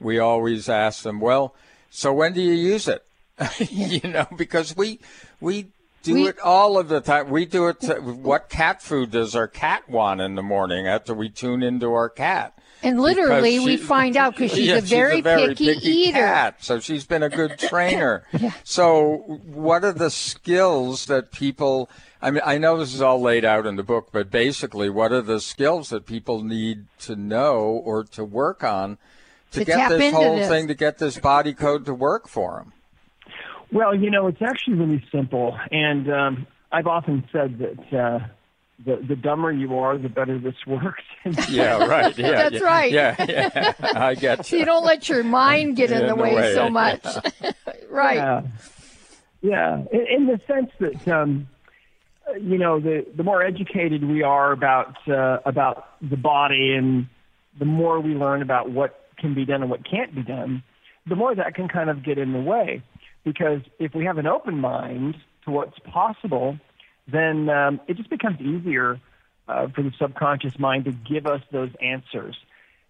[0.00, 1.54] we always ask them, well,
[1.90, 3.04] so when do you use it?
[3.70, 4.98] you know, because we
[5.40, 5.66] we
[6.02, 7.30] do We- it all of the time.
[7.30, 7.80] We do it.
[7.80, 11.92] To, what cat food does our cat want in the morning after we tune into
[11.92, 12.54] our cat?
[12.80, 16.12] And literally, Because we find out because she's, Yeah, a very picky, eater.
[16.18, 18.22] cat, so she's been a good trainer.
[18.62, 21.90] So, what are the skills that people?
[22.22, 25.10] I mean, I know this is all laid out in the book, but basically, what
[25.10, 28.98] are the skills that people need to know or to work on
[29.52, 30.48] to, To get this whole this.
[30.48, 32.72] thing to get this body code to work for them?
[33.72, 38.18] Well, you know, it's actually really simple, and um, I've often said that uh,
[38.84, 41.02] the the dumber you are, the better this works.
[41.50, 42.16] Yeah, right.
[42.16, 42.92] Yeah, That's yeah, right.
[42.92, 43.72] Yeah, yeah.
[43.82, 44.44] I get You.
[44.44, 44.60] So you.
[44.60, 46.68] you don't let your mind get in, In the, the way, way, so yeah.
[46.70, 47.04] much.
[47.90, 48.16] right.
[48.16, 48.42] Yeah,
[49.42, 49.82] yeah.
[49.92, 51.48] In, in the sense that um,
[52.40, 57.08] you know, the the more educated we are about uh, about the body, and
[57.58, 60.62] the more we learn about what can be done and what can't be done,
[61.06, 62.82] the more that can kind of get in the way.
[63.24, 66.58] Because if we have an open mind to what's possible,
[67.10, 69.00] then um, it just becomes easier
[69.48, 72.36] uh, for the subconscious mind to give us those answers.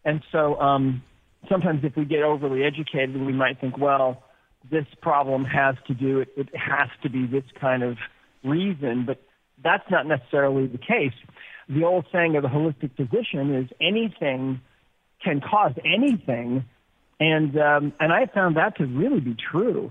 [0.04, 1.02] And so um,
[1.48, 4.24] sometimes if we get overly educated, we might think, well,
[4.70, 7.96] this problem has to do it, it has to be this kind of
[8.44, 9.22] reason, but
[9.62, 11.12] that's not necessarily the case.
[11.68, 14.60] The old saying of the holistic physician is anything
[15.22, 16.64] can cause anything,
[17.20, 19.90] and um, and I found that to really be true.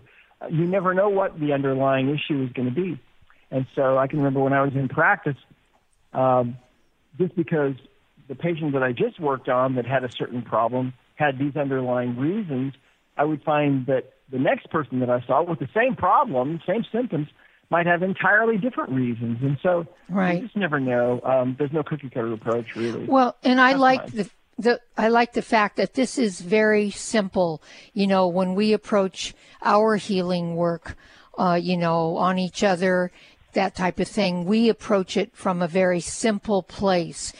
[0.49, 2.99] You never know what the underlying issue is going to be,
[3.49, 5.37] and so I can remember when I was in practice,
[6.13, 6.57] um,
[7.17, 7.73] just because
[8.27, 12.17] the patient that I just worked on that had a certain problem had these underlying
[12.17, 12.73] reasons,
[13.17, 16.85] I would find that the next person that I saw with the same problem, same
[16.91, 17.29] symptoms,
[17.69, 20.35] might have entirely different reasons, and so Right.
[20.35, 21.19] you just never know.
[21.23, 23.05] Um, there's no cookie cutter approach, really.
[23.05, 26.89] Well, and I That's like the the I like the fact that this is very
[26.89, 27.61] simple.
[27.93, 30.95] You know, when we approach our healing work,
[31.37, 33.11] uh, you know, on each other,
[33.53, 37.33] that type of thing, we approach it from a very simple place.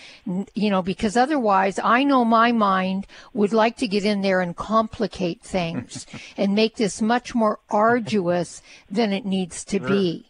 [0.54, 4.56] You know, because otherwise, I know my mind would like to get in there and
[4.56, 6.06] complicate things
[6.38, 10.26] and make this much more arduous than it needs to be.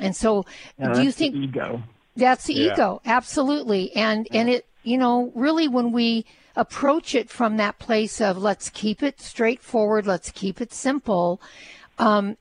[0.00, 0.46] And so,
[0.78, 1.82] Yeah, do you think ego?
[2.16, 2.72] that's the Yeah.
[2.74, 3.94] ego, absolutely.
[3.96, 6.24] And and it, you know, really when we
[6.56, 11.40] approach it from that place of let's keep it straightforward, let's keep it simple,
[11.98, 12.36] um,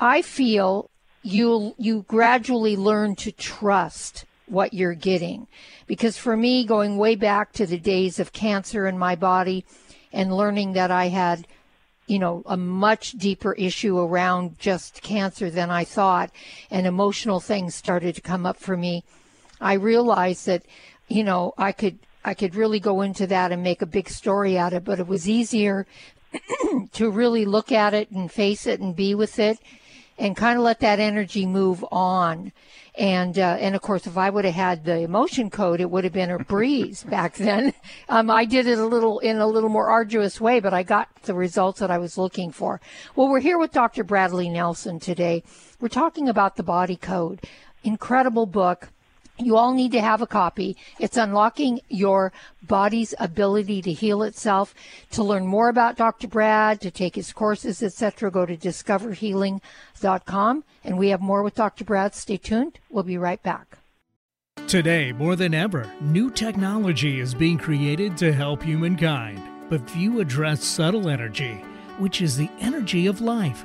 [0.00, 0.90] I feel
[1.22, 5.46] you'll you gradually learn to trust what you're getting.
[5.86, 9.64] Because for me, going way back to the days of cancer in my body
[10.12, 11.46] and learning that I had
[12.06, 16.30] you know, a much deeper issue around just cancer than I thought,
[16.70, 19.04] and emotional things started to come up for me.
[19.60, 20.64] I realized that,
[21.08, 24.56] you know, I could I could really go into that and make a big story
[24.56, 25.86] out of it, but it was easier
[26.92, 29.58] to really look at it and face it and be with it
[30.18, 32.52] and kind of let that energy move on.
[32.96, 36.04] And uh, and of course, if I would have had the emotion code, it would
[36.04, 37.74] have been a breeze back then.
[38.08, 41.08] Um, I did it a little in a little more arduous way, but I got
[41.22, 42.80] the results that I was looking for.
[43.16, 44.04] Well, we're here with Dr.
[44.04, 45.42] Bradley Nelson today.
[45.80, 47.40] We're talking about the body code.
[47.82, 48.90] Incredible book.
[49.38, 50.76] You all need to have a copy.
[51.00, 54.74] It's unlocking your body's ability to heal itself.
[55.12, 56.28] To learn more about Dr.
[56.28, 60.64] Brad, to take his courses, etc., go to discoverhealing.com.
[60.84, 61.84] And we have more with Dr.
[61.84, 62.14] Brad.
[62.14, 62.78] Stay tuned.
[62.90, 63.78] We'll be right back.
[64.68, 69.42] Today, more than ever, new technology is being created to help humankind.
[69.68, 71.54] But few address subtle energy,
[71.98, 73.64] which is the energy of life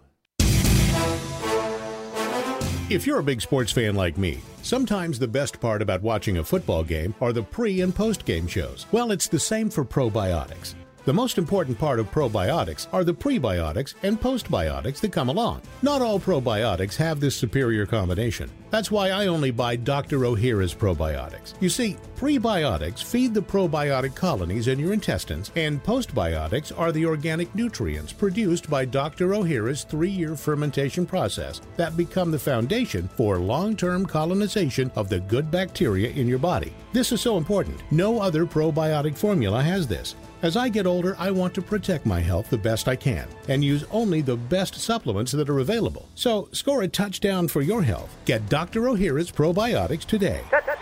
[2.91, 6.43] If you're a big sports fan like me, sometimes the best part about watching a
[6.43, 8.85] football game are the pre and post game shows.
[8.91, 10.75] Well, it's the same for probiotics.
[11.05, 15.61] The most important part of probiotics are the prebiotics and postbiotics that come along.
[15.81, 18.51] Not all probiotics have this superior combination.
[18.71, 20.19] That's why I only buy Dr.
[20.19, 21.53] Ohhira's probiotics.
[21.59, 27.53] You see, prebiotics feed the probiotic colonies in your intestines, and postbiotics are the organic
[27.53, 29.29] nutrients produced by Dr.
[29.29, 35.19] Ohhira's three year fermentation process that become the foundation for long term colonization of the
[35.19, 36.73] good bacteria in your body.
[36.93, 37.81] This is so important.
[37.91, 40.15] No other probiotic formula has this.
[40.43, 43.63] As I get older, I want to protect my health the best I can and
[43.63, 46.09] use only the best supplements that are available.
[46.15, 48.15] So score a touchdown for your health.
[48.25, 48.81] Get Dr.
[48.81, 50.41] Ohhira's probiotics today.
[50.49, 50.77] Touchdown!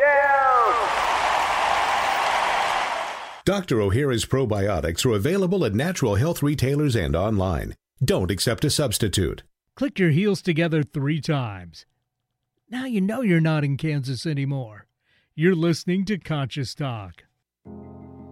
[3.43, 3.77] Dr.
[3.77, 7.75] Ohhira's probiotics are available at natural health retailers and online.
[8.03, 9.43] Don't accept a substitute.
[9.75, 11.85] Click your heels together three times.
[12.69, 14.85] Now you know you're not in Kansas anymore.
[15.35, 17.23] You're listening to Conscious Talk.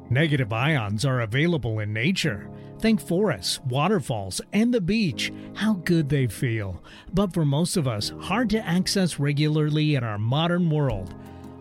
[0.09, 2.49] Negative ions are available in nature.
[2.79, 5.33] Think forests, waterfalls, and the beach.
[5.55, 6.81] How good they feel.
[7.13, 11.13] But for most of us, hard to access regularly in our modern world.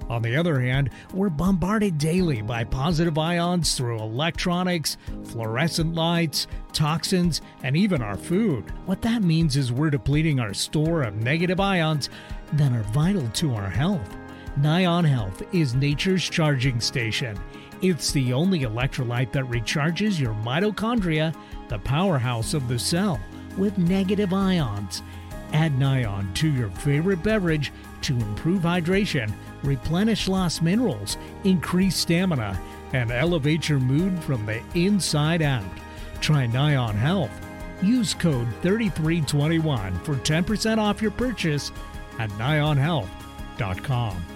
[0.09, 7.41] On the other hand, we're bombarded daily by positive ions through electronics, fluorescent lights, toxins,
[7.65, 8.71] and even our food.
[8.85, 12.09] What that means is we're depleting our store of negative ions
[12.53, 14.17] that are vital to our health.
[14.61, 17.37] Nion Health is nature's charging station.
[17.83, 21.35] It's the only electrolyte that recharges your mitochondria,
[21.69, 23.21] the powerhouse of the cell,
[23.57, 25.03] with negative ions.
[25.53, 32.61] Add Nion to your favorite beverage to improve hydration, replenish lost minerals, increase stamina,
[32.93, 35.65] and elevate your mood from the inside out.
[36.21, 37.31] Try Nion Health.
[37.83, 41.73] Use code 3321 for 10% off your purchase
[42.19, 44.36] at nionhealth.com.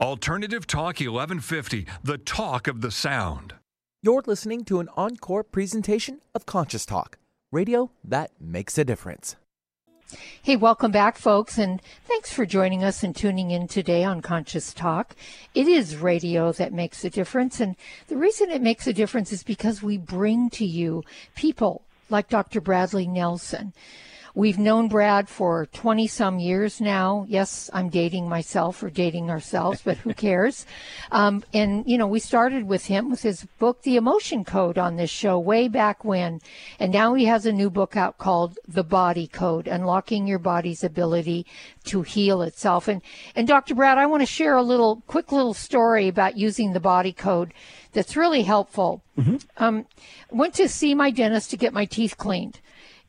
[0.00, 3.54] Alternative Talk 1150, the talk of the sound.
[4.00, 7.18] You're listening to an encore presentation of Conscious Talk,
[7.50, 9.34] radio that makes a difference.
[10.40, 14.72] Hey, welcome back, folks, and thanks for joining us and tuning in today on Conscious
[14.72, 15.16] Talk.
[15.52, 17.74] It is radio that makes a difference, and
[18.06, 21.02] the reason it makes a difference is because we bring to you
[21.34, 22.60] people like Dr.
[22.60, 23.72] Bradley Nelson
[24.38, 27.26] We've known Brad for 20 some years now.
[27.28, 30.64] Yes, I'm dating myself or dating ourselves, but who cares?
[31.10, 34.94] Um, and, you know, we started with him with his book, The Emotion Code, on
[34.94, 36.40] this show way back when.
[36.78, 40.84] And now he has a new book out called The Body Code, Unlocking Your Body's
[40.84, 41.44] Ability
[41.86, 42.86] to Heal Itself.
[42.86, 43.02] And,
[43.34, 43.74] and Dr.
[43.74, 47.52] Brad, I want to share a little, quick little story about using the body code
[47.90, 49.02] that's really helpful.
[49.18, 49.38] Mm-hmm.
[49.56, 49.86] Um,
[50.30, 52.60] went to see my dentist to get my teeth cleaned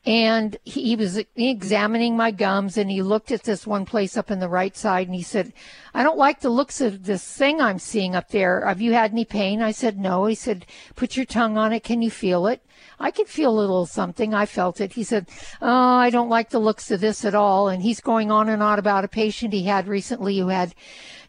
[0.05, 4.39] and he, was examining my gums and he looked at this one place up in
[4.39, 5.51] the right side and he said
[5.93, 8.65] i don't like the looks of this thing i'm seeing up there.
[8.65, 9.61] Have you had any pain?
[9.61, 10.25] I said no.
[10.25, 11.83] He said put your tongue on it.
[11.83, 12.65] Can you feel it?
[12.99, 14.33] I can feel a little something.
[14.33, 14.93] I felt it.
[14.93, 15.29] He said
[15.61, 17.67] oh i don't like the looks of this at all.
[17.67, 20.73] And he's going on and on about a patient he had recently who had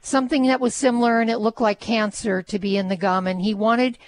[0.00, 3.26] something that was similar and it looked like cancer to be in the gum.
[3.26, 3.98] And he wanted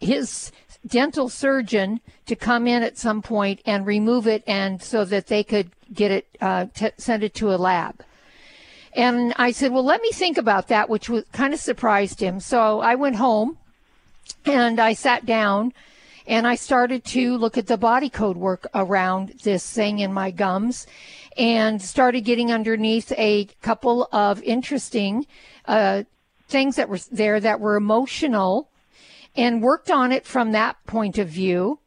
[0.00, 0.50] his
[0.86, 5.44] dental surgeon to come in at some point and remove it, and so that they
[5.44, 8.02] could get it uh, t- send it to a lab.
[8.94, 12.40] And I said, well, let me think about that, which was kind of surprised him.
[12.40, 13.56] So I went home
[14.44, 15.72] and I sat down
[16.26, 20.30] and I started to look at the body code work around this thing in my
[20.30, 20.86] gums
[21.38, 25.26] and started getting underneath a couple of interesting
[25.66, 26.02] uh,
[26.48, 28.68] things that were there that were emotional
[29.36, 31.78] and worked on it from that point of view.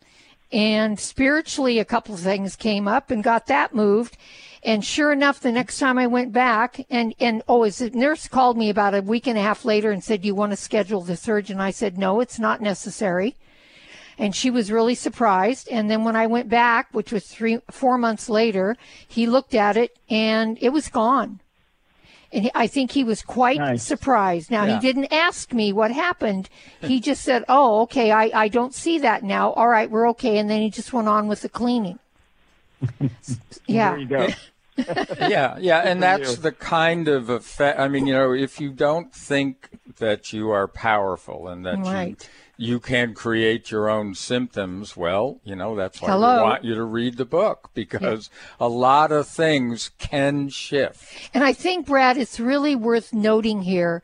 [0.51, 4.17] And spiritually, a couple of things came up and got that moved.
[4.63, 8.57] And sure enough, the next time I went back, and and oh, his nurse called
[8.57, 11.17] me about a week and a half later and said, "You want to schedule the
[11.17, 13.35] surgeon?" I said, "No, it's not necessary."
[14.17, 15.67] And she was really surprised.
[15.69, 18.77] And then when I went back, which was three, four months later,
[19.07, 21.41] he looked at it and it was gone
[22.36, 23.83] and I think he was quite nice.
[23.83, 24.51] surprised.
[24.51, 24.75] Now yeah.
[24.75, 26.49] he didn't ask me what happened.
[26.86, 29.51] He just said, "Oh, okay, I I don't see that now.
[29.53, 31.97] All right, we're okay." And then he just went on with the cleaning.
[33.65, 33.91] yeah.
[33.91, 34.27] There you go.
[35.19, 37.79] yeah, yeah, and that's the kind of effect.
[37.79, 42.09] I mean, you know, if you don't think that you are powerful and that right.
[42.09, 42.15] you
[42.57, 44.95] you can create your own symptoms.
[44.95, 46.37] Well, you know, that's why Hello.
[46.37, 48.67] we want you to read the book because yeah.
[48.67, 51.03] a lot of things can shift.
[51.33, 54.03] And I think, Brad, it's really worth noting here.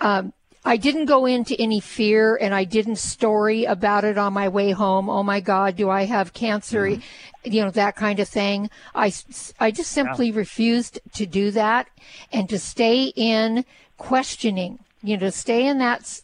[0.00, 0.32] Um,
[0.64, 4.72] I didn't go into any fear and I didn't story about it on my way
[4.72, 5.08] home.
[5.08, 6.86] Oh my God, do I have cancer?
[6.86, 7.52] Mm-hmm.
[7.52, 8.68] You know, that kind of thing.
[8.92, 9.12] I,
[9.60, 10.38] I just simply yeah.
[10.38, 11.86] refused to do that
[12.32, 13.64] and to stay in
[13.96, 16.20] questioning, you know, to stay in that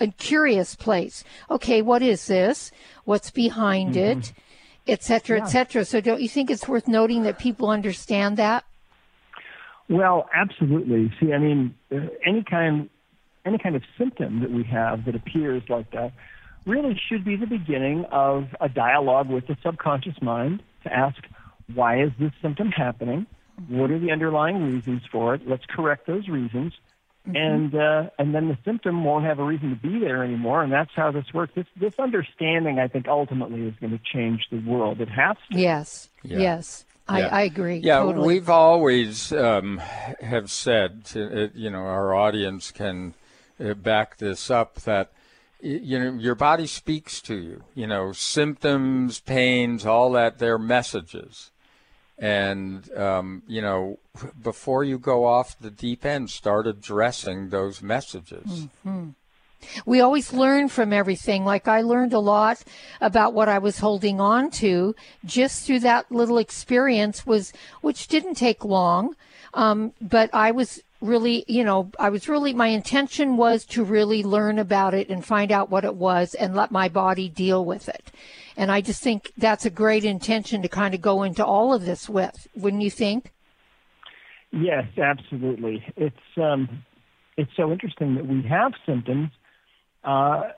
[0.00, 1.24] a curious place.
[1.50, 2.70] Okay, what is this?
[3.04, 4.20] What's behind mm-hmm.
[4.20, 4.32] it?
[4.86, 5.38] Etc.
[5.38, 5.44] Yeah.
[5.44, 5.84] Etc.
[5.84, 8.64] So, don't you think it's worth noting that people understand that?
[9.88, 11.12] Well, absolutely.
[11.20, 12.88] See, I mean, uh, any kind,
[13.44, 16.12] any kind of symptom that we have that appears like that
[16.66, 21.16] really should be the beginning of a dialogue with the subconscious mind to ask,
[21.74, 23.26] why is this symptom happening?
[23.68, 25.46] What are the underlying reasons for it?
[25.46, 26.72] Let's correct those reasons
[27.26, 27.36] Mm-hmm.
[27.36, 30.70] And uh, and then the symptom won't have a reason to be there anymore, and
[30.70, 31.54] that's how this works.
[31.54, 35.00] This this understanding, I think, ultimately is going to change the world.
[35.00, 35.58] It has to.
[35.58, 36.10] Yes.
[36.22, 36.38] Yeah.
[36.38, 36.84] Yes.
[37.08, 37.28] I, yeah.
[37.28, 37.76] I, agree.
[37.78, 38.26] Yeah, totally.
[38.26, 39.76] we've always um,
[40.22, 43.12] have said, to, uh, you know, our audience can
[43.60, 45.12] uh, back this up that
[45.60, 47.64] you know your body speaks to you.
[47.74, 50.38] You know, symptoms, pains, all that.
[50.38, 51.50] They're messages
[52.18, 53.98] and um, you know
[54.42, 58.68] before you go off the deep end start addressing those messages.
[58.86, 59.10] Mm-hmm.
[59.86, 61.44] we always learn from everything.
[61.44, 62.62] Like i learned a lot
[63.00, 64.94] about what i was holding on to
[65.24, 69.16] just through that little experience was which didn't take long.
[69.54, 74.22] Um, but i was really you know i was really my intention was to really
[74.22, 77.88] learn about it and find out what it was and let my body deal with
[77.88, 78.10] it
[78.56, 81.84] and I just think that's a great intention to kind of go into all of
[81.84, 83.32] this with, wouldn't you think?
[84.52, 85.84] Yes, absolutely.
[85.96, 86.84] It's um,
[87.36, 89.30] it's so interesting that we have symptoms,
[90.04, 90.50] uh,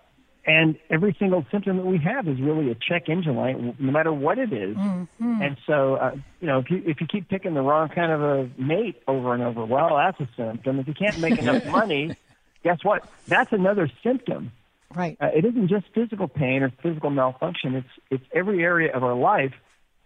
[0.46, 4.12] and every single symptom that we have is really a check engine light, no matter
[4.12, 4.76] what it is.
[4.76, 5.42] Mm-hmm.
[5.42, 8.22] And so, uh, you know, if you if you keep picking the wrong kind of
[8.22, 10.78] a mate over and over, well, that's a symptom.
[10.78, 12.16] If you can't make enough money,
[12.62, 13.08] guess what?
[13.26, 14.52] That's another symptom.
[14.94, 15.16] Right.
[15.20, 17.74] Uh, it isn't just physical pain or physical malfunction.
[17.74, 19.54] It's it's every area of our life,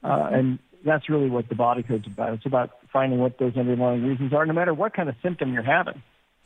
[0.02, 0.34] uh, mm-hmm.
[0.34, 2.32] and that's really what the body code's about.
[2.32, 5.62] It's about finding what those underlying reasons are, no matter what kind of symptom you're
[5.62, 6.02] having.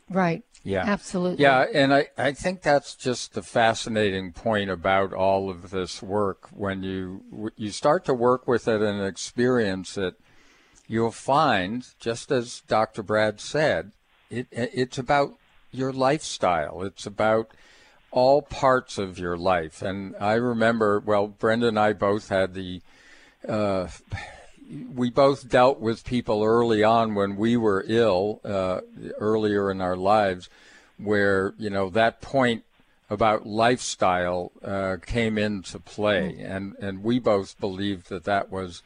[0.09, 0.43] Right.
[0.63, 0.83] Yeah.
[0.85, 1.43] Absolutely.
[1.43, 6.49] Yeah, and I, I think that's just the fascinating point about all of this work.
[6.51, 10.15] When you you start to work with it and experience it,
[10.87, 13.03] you'll find, just as Dr.
[13.03, 13.91] Brad said,
[14.29, 15.35] it it's about
[15.71, 16.81] your lifestyle.
[16.81, 17.51] It's about
[18.09, 19.81] all parts of your life.
[19.81, 22.81] And I remember, well, Brenda and I both had the,
[23.47, 23.87] uh,
[24.93, 28.81] we both dealt with people early on when we were ill, uh,
[29.17, 30.49] earlier in our lives,
[30.97, 32.63] where you know that point
[33.09, 36.55] about lifestyle uh, came into play, mm.
[36.55, 38.81] and and we both believed that that was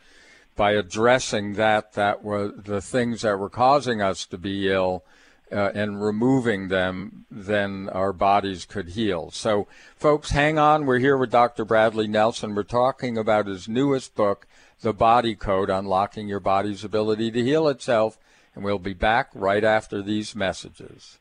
[0.56, 5.04] by addressing that that was the things that were causing us to be ill.
[5.52, 9.32] Uh, and removing them, then our bodies could heal.
[9.32, 10.86] So, folks, hang on.
[10.86, 11.66] We're here with Dr.
[11.66, 12.54] Bradley Nelson.
[12.54, 14.46] We're talking about his newest book,
[14.82, 18.18] The Body Code Unlocking Your Body's Ability to Heal Itself.
[18.56, 21.20] And we'll be back right after these messages.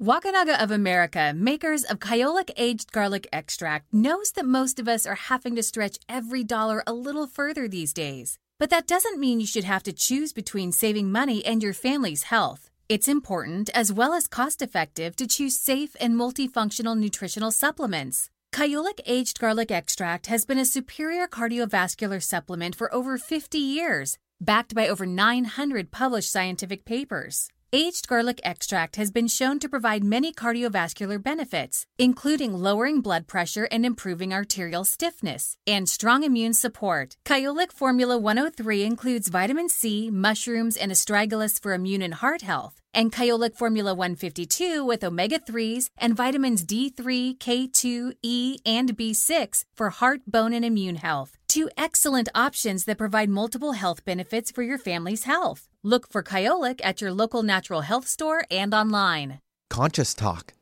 [0.00, 5.14] Wakanaga of America, makers of Kyolic Aged Garlic Extract, knows that most of us are
[5.14, 8.38] having to stretch every dollar a little further these days.
[8.58, 12.24] But that doesn't mean you should have to choose between saving money and your family's
[12.24, 12.70] health.
[12.88, 18.28] It's important, as well as cost effective, to choose safe and multifunctional nutritional supplements.
[18.52, 24.74] Kyolic Aged Garlic Extract has been a superior cardiovascular supplement for over 50 years, backed
[24.74, 27.48] by over 900 published scientific papers.
[27.72, 33.68] Aged garlic extract has been shown to provide many cardiovascular benefits, including lowering blood pressure
[33.70, 37.16] and improving arterial stiffness, and strong immune support.
[37.24, 43.12] Kyolic Formula 103 includes vitamin C, mushrooms, and astragalus for immune and heart health, and
[43.12, 50.22] Kyolic Formula 152 with omega 3s and vitamins D3, K2, E, and B6 for heart,
[50.26, 51.39] bone, and immune health.
[51.50, 55.66] Two excellent options that provide multiple health benefits for your family's health.
[55.82, 59.40] Look for Kyolic at your local natural health store and online.
[59.68, 60.54] Conscious Talk.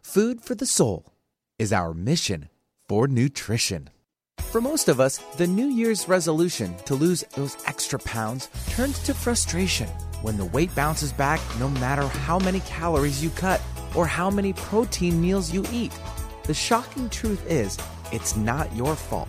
[0.00, 1.04] Food for the soul
[1.58, 2.48] is our mission
[2.88, 3.90] for nutrition.
[4.52, 9.14] For most of us, the New Year's resolution to lose those extra pounds turns to
[9.14, 9.88] frustration
[10.22, 13.60] when the weight bounces back no matter how many calories you cut
[13.96, 15.92] or how many protein meals you eat.
[16.44, 17.76] The shocking truth is,
[18.12, 19.28] it's not your fault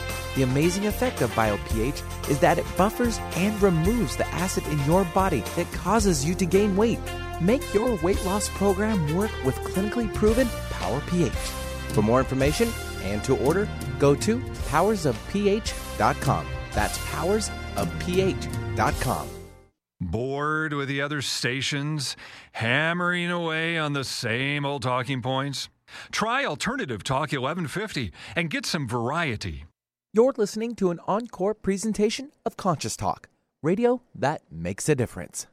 [0.35, 5.03] The amazing effect of BioPH is that it buffers and removes the acid in your
[5.05, 6.99] body that causes you to gain weight.
[7.41, 11.33] Make your weight loss program work with clinically proven Power pH.
[11.93, 12.69] For more information
[13.03, 13.67] and to order,
[13.99, 16.47] go to powersofph.com.
[16.71, 19.27] That's powersofph.com.
[19.99, 22.15] Bored with the other stations,
[22.53, 25.69] hammering away on the same old talking points?
[26.11, 29.65] Try Alternative Talk 1150 and get some variety.
[30.13, 33.29] You're listening to an encore presentation of Conscious Talk,
[33.61, 35.47] radio that makes a difference.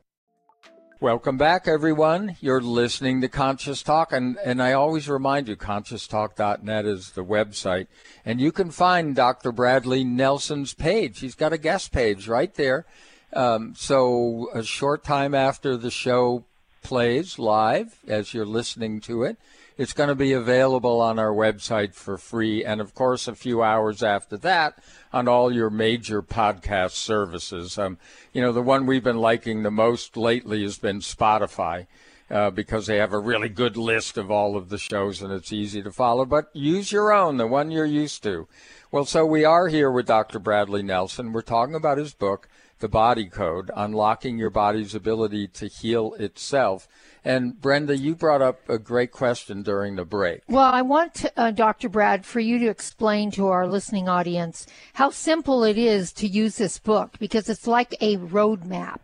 [1.00, 2.34] Welcome back, everyone.
[2.40, 7.86] You're listening to Conscious Talk, and, and I always remind you, conscioustalk.net is the website,
[8.24, 9.52] and you can find Dr.
[9.52, 11.20] Bradley Nelson's page.
[11.20, 12.84] He's got a guest page right there.
[13.32, 16.46] Um, so, a short time after the show
[16.82, 19.36] plays live, as you're listening to it,
[19.78, 23.62] it's going to be available on our website for free, and of course, a few
[23.62, 24.80] hours after that
[25.12, 27.78] on all your major podcast services.
[27.78, 27.96] Um,
[28.32, 31.86] you know, the one we've been liking the most lately has been Spotify.
[32.30, 35.50] Uh, because they have a really good list of all of the shows and it's
[35.50, 36.26] easy to follow.
[36.26, 38.46] But use your own, the one you're used to.
[38.90, 40.38] Well, so we are here with Dr.
[40.38, 41.32] Bradley Nelson.
[41.32, 42.46] We're talking about his book,
[42.80, 46.86] The Body Code Unlocking Your Body's Ability to Heal Itself.
[47.24, 50.42] And Brenda, you brought up a great question during the break.
[50.48, 51.88] Well, I want to, uh, Dr.
[51.88, 56.56] Brad for you to explain to our listening audience how simple it is to use
[56.56, 59.00] this book because it's like a roadmap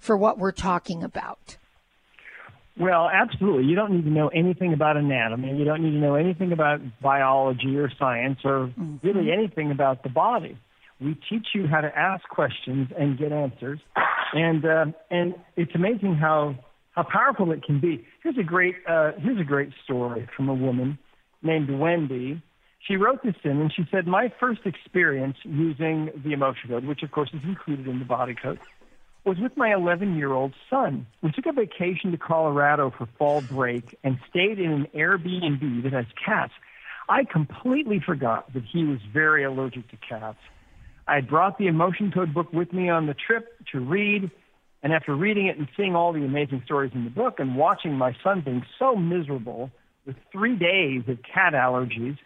[0.00, 1.58] for what we're talking about.
[2.78, 3.64] Well, absolutely.
[3.64, 5.56] You don't need to know anything about anatomy.
[5.56, 8.96] You don't need to know anything about biology or science or mm-hmm.
[9.02, 10.56] really anything about the body.
[11.00, 13.78] We teach you how to ask questions and get answers,
[14.32, 16.56] and uh, and it's amazing how
[16.92, 18.04] how powerful it can be.
[18.22, 20.98] Here's a great uh, here's a great story from a woman
[21.42, 22.42] named Wendy.
[22.86, 27.02] She wrote this in and she said, "My first experience using the emotion code, which
[27.02, 28.58] of course is included in the body code,
[29.24, 31.06] was with my 11-year-old son.
[31.22, 35.92] We took a vacation to Colorado for fall break and stayed in an Airbnb that
[35.92, 36.52] has cats.
[37.08, 40.38] I completely forgot that he was very allergic to cats.
[41.08, 44.30] I brought the emotion code book with me on the trip to read."
[44.82, 47.96] And after reading it and seeing all the amazing stories in the book and watching
[47.96, 49.72] my son being so miserable
[50.06, 52.16] with three days of cat allergies,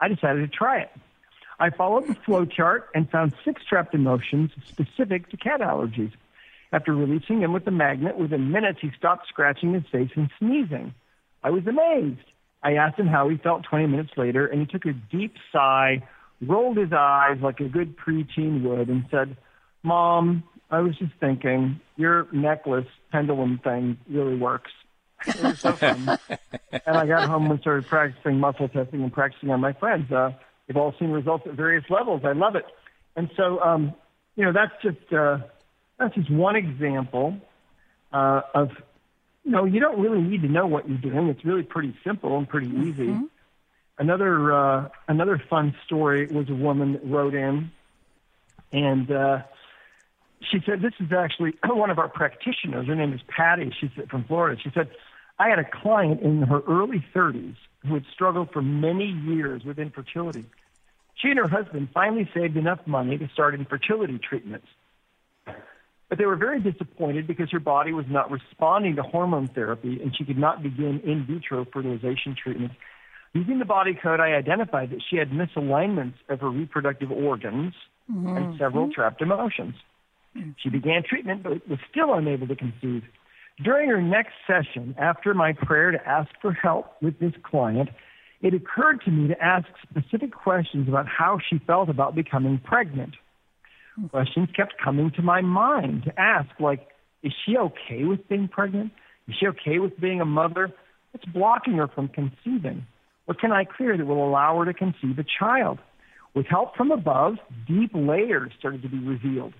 [0.00, 0.90] I decided to try it.
[1.60, 6.12] I followed the flow chart and found six trapped emotions specific to cat allergies.
[6.72, 10.92] After releasing him with the magnet, within minutes he stopped scratching his face and sneezing.
[11.44, 12.24] I was amazed.
[12.62, 16.02] I asked him how he felt 20 minutes later, and he took a deep sigh,
[16.46, 19.36] rolled his eyes like a good preteen would, and said,
[19.82, 24.70] Mom, I was just thinking, your necklace pendulum thing really works.
[25.26, 26.18] It was so fun.
[26.86, 30.10] and I got home and started practicing muscle testing and practicing on my friends.
[30.10, 30.32] Uh,
[30.66, 32.22] they've all seen results at various levels.
[32.24, 32.64] I love it.
[33.16, 33.94] And so, um,
[34.36, 35.38] you know, that's just uh,
[35.98, 37.36] that's just one example
[38.12, 38.70] uh, of,
[39.44, 41.28] you know, you don't really need to know what you're doing.
[41.28, 43.08] It's really pretty simple and pretty easy.
[43.08, 43.24] Mm-hmm.
[43.98, 47.70] Another uh, another fun story was a woman that wrote in,
[48.72, 49.42] and uh,
[50.50, 52.86] she said, "This is actually one of our practitioners.
[52.86, 53.72] Her name is Patty.
[53.78, 54.90] She's from Florida." She said,
[55.38, 59.78] "I had a client in her early 30s who had struggled for many years with
[59.78, 60.46] infertility.
[61.14, 64.66] She and her husband finally saved enough money to start infertility treatments."
[66.12, 70.14] But they were very disappointed because her body was not responding to hormone therapy and
[70.14, 72.74] she could not begin in vitro fertilization treatments.
[73.34, 77.74] Using the body code, I identified that she had misalignments of her reproductive organs
[78.10, 78.36] Mm-hmm.
[78.36, 78.92] and several mm-hmm.
[78.92, 79.74] trapped emotions.
[80.36, 80.50] Mm-hmm.
[80.62, 83.04] She began treatment but was still unable to conceive.
[83.62, 87.90] During her next session, after my prayer to ask for help with this client,
[88.40, 93.14] it occurred to me to ask specific questions about how she felt about becoming pregnant.
[93.98, 94.08] Mm-hmm.
[94.08, 96.88] Questions kept coming to my mind to ask, like,
[97.22, 98.90] is she okay with being pregnant?
[99.28, 100.72] Is she okay with being a mother?
[101.12, 102.84] What's blocking her from conceiving?
[103.26, 105.78] What can I clear that will allow her to conceive a child?
[106.34, 107.34] With help from above,
[107.66, 109.52] deep layers started to be revealed.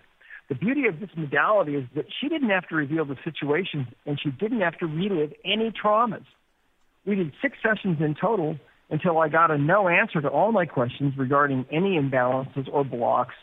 [0.48, 4.20] The beauty of this modality is that she didn't have to reveal the situations and
[4.20, 6.24] she didn't have to relive any traumas.
[7.06, 8.58] We did six sessions in total
[8.90, 13.34] until I got a no answer to all my questions regarding any imbalances or blocks,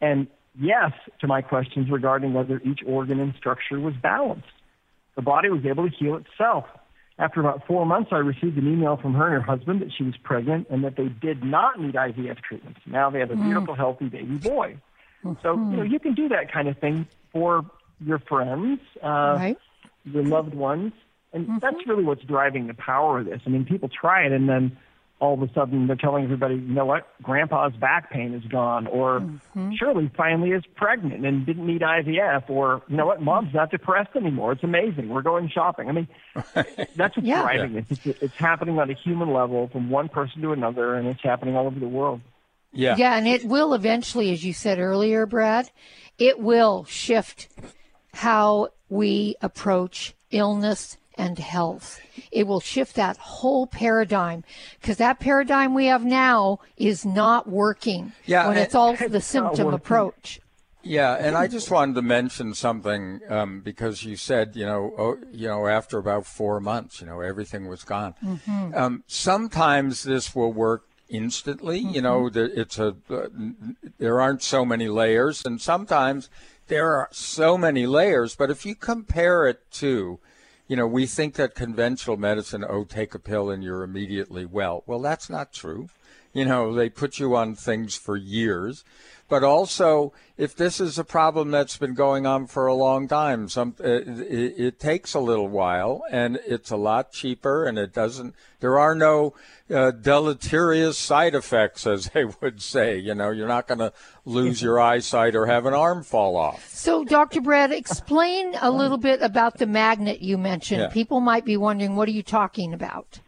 [0.00, 4.46] and yes to my questions regarding whether each organ and structure was balanced.
[5.16, 6.64] The body was able to heal itself.
[7.18, 10.02] After about four months, I received an email from her and her husband that she
[10.02, 12.80] was pregnant and that they did not need IVF treatments.
[12.86, 13.44] Now they have a mm.
[13.44, 14.78] beautiful, healthy baby boy.
[15.22, 15.76] So, you mm-hmm.
[15.76, 17.64] know, you can do that kind of thing for
[18.00, 19.58] your friends, uh, Right.
[20.04, 20.92] your loved ones.
[21.32, 21.58] And mm-hmm.
[21.62, 23.40] that's really what's driving the power of this.
[23.46, 24.76] I mean, people try it and then
[25.20, 28.86] all of a sudden they're telling everybody, you know what, grandpa's back pain is gone,
[28.86, 29.72] or mm-hmm.
[29.74, 34.16] Shirley finally is pregnant and didn't need IVF, or you know what, mom's not depressed
[34.16, 34.52] anymore.
[34.52, 35.08] It's amazing.
[35.08, 35.88] We're going shopping.
[35.88, 36.08] I mean,
[36.54, 37.42] that's what's Yeah.
[37.42, 37.84] driving this.
[37.90, 41.56] It's, it's happening on a human level from one person to another, and it's happening
[41.56, 42.20] all over the world.
[42.72, 42.96] Yeah.
[42.96, 45.70] Yeah, and it will eventually, as you said earlier, Brad,
[46.18, 47.48] it will shift
[48.12, 52.00] how we approach illness and health.
[52.30, 54.44] It will shift that whole paradigm
[54.80, 59.72] because that paradigm we have now is not working Yeah, when it's all the symptom
[59.72, 60.40] approach.
[60.86, 65.18] Yeah, and I just wanted to mention something um, because you said, you know, oh,
[65.32, 68.14] you know, after about four months, you know, everything was gone.
[68.74, 71.78] Um, sometimes this will work instantly.
[71.78, 73.28] You know, it's a uh,
[73.98, 76.28] there aren't so many layers, and sometimes
[76.66, 78.36] there are so many layers.
[78.36, 80.20] But if you compare it to,
[80.66, 84.82] you know, we think that conventional medicine, oh, take a pill and you're immediately well.
[84.86, 85.88] Well, that's not true.
[86.34, 88.84] You know, they put you on things for years.
[89.26, 93.48] But also, if this is a problem that's been going on for a long time,
[93.48, 97.94] some uh, it, it takes a little while, and it's a lot cheaper, and it
[97.94, 98.34] doesn't.
[98.60, 99.32] There are no
[99.70, 102.98] uh, deleterious side effects, as they would say.
[102.98, 103.94] You know, you're not going to
[104.26, 106.68] lose your eyesight or have an arm fall off.
[106.68, 107.40] So, Dr.
[107.40, 110.82] Brad, explain a little bit about the magnet you mentioned.
[110.82, 110.88] Yeah.
[110.88, 113.20] People might be wondering, what are you talking about?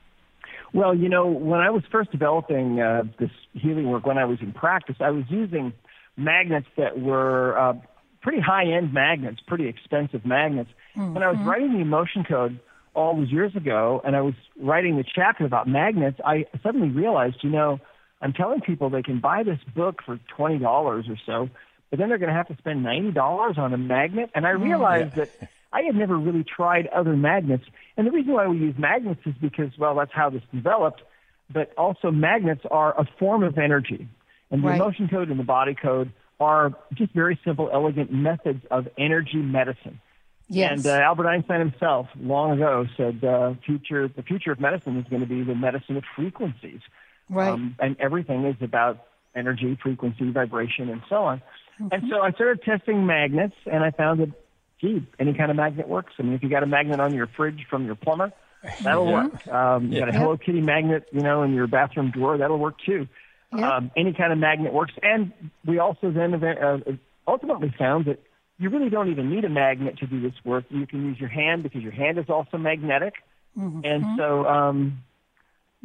[0.76, 4.40] Well, you know, when I was first developing uh, this healing work, when I was
[4.42, 5.72] in practice, I was using
[6.18, 7.72] magnets that were uh,
[8.20, 10.68] pretty high-end magnets, pretty expensive magnets.
[11.14, 12.60] When I was writing the emotion code
[12.92, 17.36] all those years ago, and I was writing the chapter about magnets, I suddenly realized,
[17.42, 17.80] you know,
[18.20, 21.48] I'm telling people they can buy this book for twenty dollars or so,
[21.88, 24.30] but then they're going to have to spend ninety dollars on a magnet.
[24.34, 25.30] And I realized that
[25.72, 27.64] I had never really tried other magnets.
[27.96, 31.02] And the reason why we use magnets is because, well, that's how this developed.
[31.52, 34.08] But also, magnets are a form of energy.
[34.50, 34.76] And the Right.
[34.80, 40.00] emotion code and the body code are just very simple, elegant methods of energy medicine.
[40.48, 40.72] Yes.
[40.72, 45.04] And uh, Albert Einstein himself, long ago, said uh, future the future of medicine is
[45.08, 46.80] going to be the medicine of frequencies.
[47.28, 47.48] right.
[47.52, 51.42] Um, and everything is about energy, frequency, vibration, and so on.
[51.90, 54.30] And so I started testing magnets, and I found that,
[54.80, 56.12] gee, any kind of magnet works.
[56.18, 58.32] I mean, if you got a magnet on your fridge from your plumber,
[58.82, 59.46] that'll work.
[59.48, 62.76] Um, you got a Hello Kitty magnet, you know, in your bathroom drawer, that'll work
[62.84, 63.06] too.
[63.56, 63.76] Yeah.
[63.76, 64.92] Um, any kind of magnet works.
[65.02, 65.32] And
[65.64, 66.78] we also then uh,
[67.26, 68.20] ultimately found that
[68.58, 70.64] you really don't even need a magnet to do this work.
[70.70, 73.14] You can use your hand because your hand is also magnetic.
[73.56, 73.80] Mm-hmm.
[73.84, 75.02] And so, um,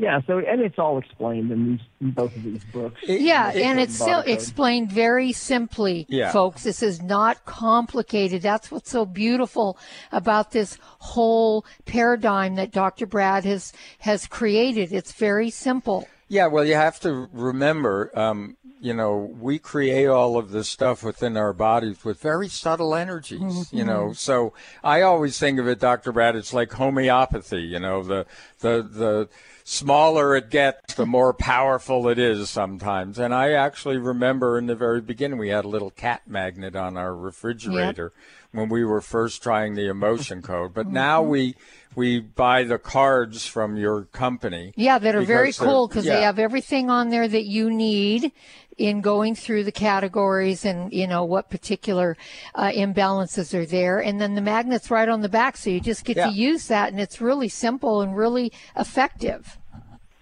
[0.01, 2.99] yeah, so and it's all explained in these in both of these books.
[3.03, 6.31] Yeah, and it's still explained very simply, yeah.
[6.31, 6.63] folks.
[6.63, 8.41] This is not complicated.
[8.41, 9.77] That's what's so beautiful
[10.11, 13.05] about this whole paradigm that Dr.
[13.05, 14.91] Brad has has created.
[14.91, 16.07] It's very simple.
[16.27, 21.03] Yeah, well, you have to remember, um, you know, we create all of this stuff
[21.03, 23.77] within our bodies with very subtle energies, mm-hmm.
[23.77, 24.13] you know.
[24.13, 26.11] So I always think of it, Dr.
[26.11, 28.25] Brad, it's like homeopathy, you know, the
[28.61, 29.29] the the
[29.63, 33.19] smaller it gets, the more powerful it is sometimes.
[33.19, 36.97] And I actually remember in the very beginning, we had a little cat magnet on
[36.97, 38.40] our refrigerator yep.
[38.51, 40.73] When we were first trying the emotion code.
[40.73, 40.95] But mm-hmm.
[40.95, 41.55] now we
[41.95, 44.73] we buy the cards from your company.
[44.75, 46.15] Yeah, that are very cool because yeah.
[46.15, 48.31] they have everything on there that you need
[48.77, 52.17] in going through the categories and you know what particular
[52.55, 56.03] uh, imbalances are there and then the magnets right on the back so you just
[56.05, 56.27] get yeah.
[56.27, 59.57] to use that and it's really simple and really effective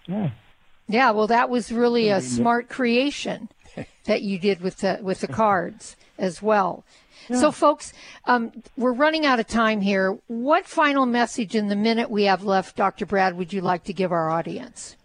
[0.08, 0.32] yeah
[0.88, 3.48] yeah well that was really a smart creation
[4.06, 6.84] that you did with the with the cards as well
[7.30, 7.40] yeah.
[7.40, 7.94] So, folks,
[8.26, 10.18] um, we're running out of time here.
[10.28, 13.06] What final message in the minute we have left, Dr.
[13.06, 14.96] Brad, would you like to give our audience?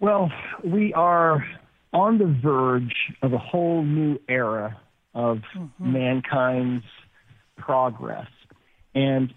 [0.00, 0.30] Well,
[0.62, 1.46] we are
[1.92, 4.78] on the verge of a whole new era
[5.14, 5.92] of mm-hmm.
[5.92, 6.84] mankind's
[7.56, 8.28] progress.
[8.94, 9.32] And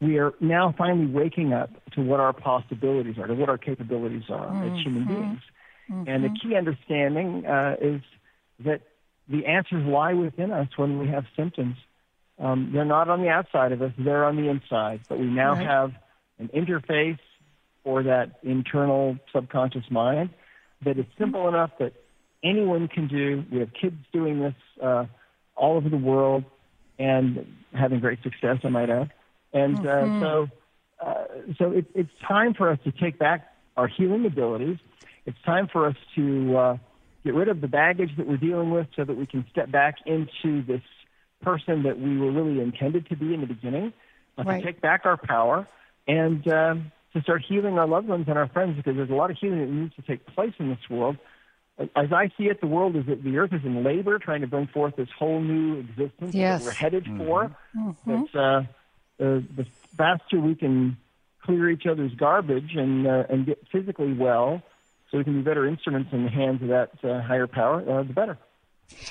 [0.00, 4.24] we are now finally waking up to what our possibilities are, to what our capabilities
[4.28, 4.74] are mm-hmm.
[4.74, 5.40] as human beings.
[5.90, 6.08] Mm-hmm.
[6.08, 8.00] And the key understanding uh, is
[8.64, 8.80] that
[9.28, 11.76] the answers lie within us when we have symptoms.
[12.38, 15.00] Um, they're not on the outside of us, they're on the inside.
[15.08, 15.66] But we now right.
[15.66, 15.92] have
[16.38, 17.18] an interface
[17.84, 20.30] for that internal subconscious mind
[20.84, 21.92] that is simple enough that
[22.42, 23.44] anyone can do.
[23.50, 25.06] We have kids doing this uh,
[25.56, 26.44] all over the world
[26.98, 29.12] and having great success, I might add.
[29.52, 30.22] And uh, mm-hmm.
[30.22, 30.48] so,
[31.00, 31.24] uh,
[31.58, 34.78] so it, it's time for us to take back our healing abilities.
[35.26, 36.76] It's time for us to uh,
[37.24, 39.96] get rid of the baggage that we're dealing with so that we can step back
[40.06, 40.82] into this
[41.42, 43.92] person that we were really intended to be in the beginning,
[44.38, 44.60] uh, right.
[44.60, 45.66] to take back our power
[46.06, 49.30] and um, to start healing our loved ones and our friends because there's a lot
[49.30, 51.16] of healing that needs to take place in this world.
[51.78, 54.46] As I see it, the world is that the earth is in labor, trying to
[54.46, 56.60] bring forth this whole new existence yes.
[56.60, 57.18] that we're headed mm-hmm.
[57.18, 57.56] for.
[57.76, 58.10] Mm-hmm.
[58.10, 58.62] It's, uh,
[59.18, 59.66] the, the
[59.96, 60.96] faster we can
[61.42, 64.62] clear each other's garbage and uh, and get physically well,
[65.10, 68.02] so we can be better instruments in the hands of that uh, higher power, uh,
[68.02, 68.38] the better.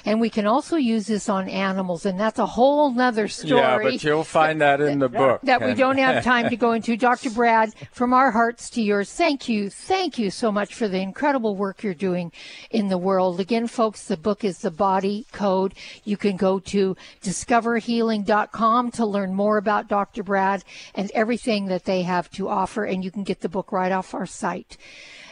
[0.06, 3.62] And we can also use this on animals, and that's a whole nother story.
[3.62, 5.42] Yeah, but you'll find that in the book.
[5.44, 6.96] That we don't have time to go into.
[6.98, 7.30] Dr.
[7.30, 9.70] Brad, from our hearts to yours, thank you.
[9.70, 12.32] Thank you so much for the incredible work you're doing
[12.70, 13.40] in the world.
[13.40, 15.74] Again, folks, the book is The Body Code.
[16.04, 20.24] You can go to discoverhealing.com to learn more about Dr.
[20.24, 20.64] Brad
[20.94, 24.14] and everything that they have to offer, and you can get the book right off
[24.14, 24.78] our site.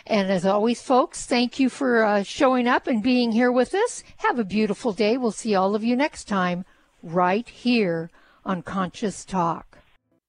[0.06, 4.04] And as always, folks, thank you for uh, showing up and being here with us.
[4.18, 5.18] Have a beautiful day.
[5.18, 6.66] We'll see all of you next time
[7.04, 8.10] right here
[8.46, 9.80] on Conscious Talk.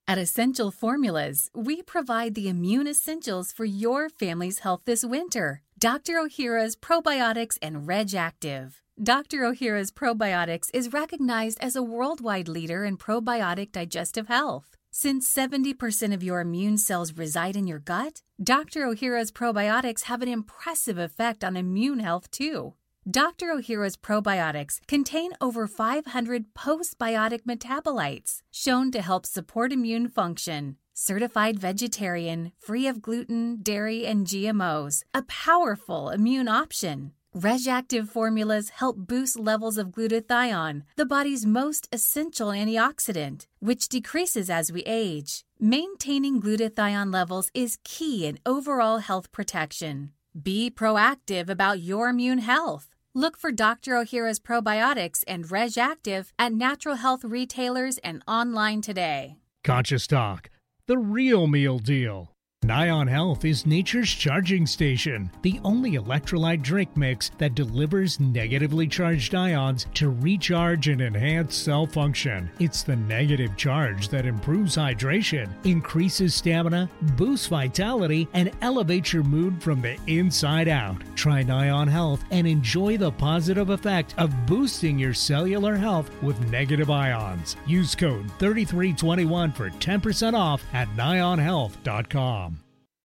[0.08, 5.62] At Essential Formulas, we provide the immune essentials for your family's health this winter.
[5.78, 6.14] Dr.
[6.14, 8.74] Ohhira's Probiotics and Reg'Activ.
[9.02, 9.38] Dr.
[9.38, 14.71] Ohhira's Probiotics is recognized as a worldwide leader in probiotic digestive health.
[14.94, 18.82] Since 70% of your immune cells reside in your gut, Dr.
[18.82, 22.74] Ohhira's probiotics have an impressive effect on immune health too.
[23.10, 23.46] Dr.
[23.46, 30.76] Ohhira's probiotics contain over 500 postbiotic metabolites shown to help support immune function.
[30.92, 37.12] Certified vegetarian, free of gluten, dairy, and GMOs, a powerful immune option.
[37.34, 44.70] Reg'Activ formulas help boost levels of glutathione, the body's most essential antioxidant, which decreases as
[44.70, 45.42] we age.
[45.58, 50.12] Maintaining glutathione levels is key in overall health protection.
[50.40, 52.90] Be proactive about your immune health.
[53.14, 53.92] Look for Dr.
[53.92, 59.36] Ohhira's probiotics and Reg'Activ at natural health retailers and online today.
[59.64, 60.50] Conscious Talk,
[60.86, 62.31] the real meal deal.
[62.64, 69.34] Nion Health is nature's charging station, the only electrolyte drink mix that delivers negatively charged
[69.34, 72.48] ions to recharge and enhance cell function.
[72.60, 79.60] It's the negative charge that improves hydration, increases stamina, boosts vitality, and elevates your mood
[79.60, 81.02] from the inside out.
[81.16, 86.90] Try Nion Health and enjoy the positive effect of boosting your cellular health with negative
[86.90, 87.56] ions.
[87.66, 92.51] Use code 3321 for 10% off at nionhealth.com.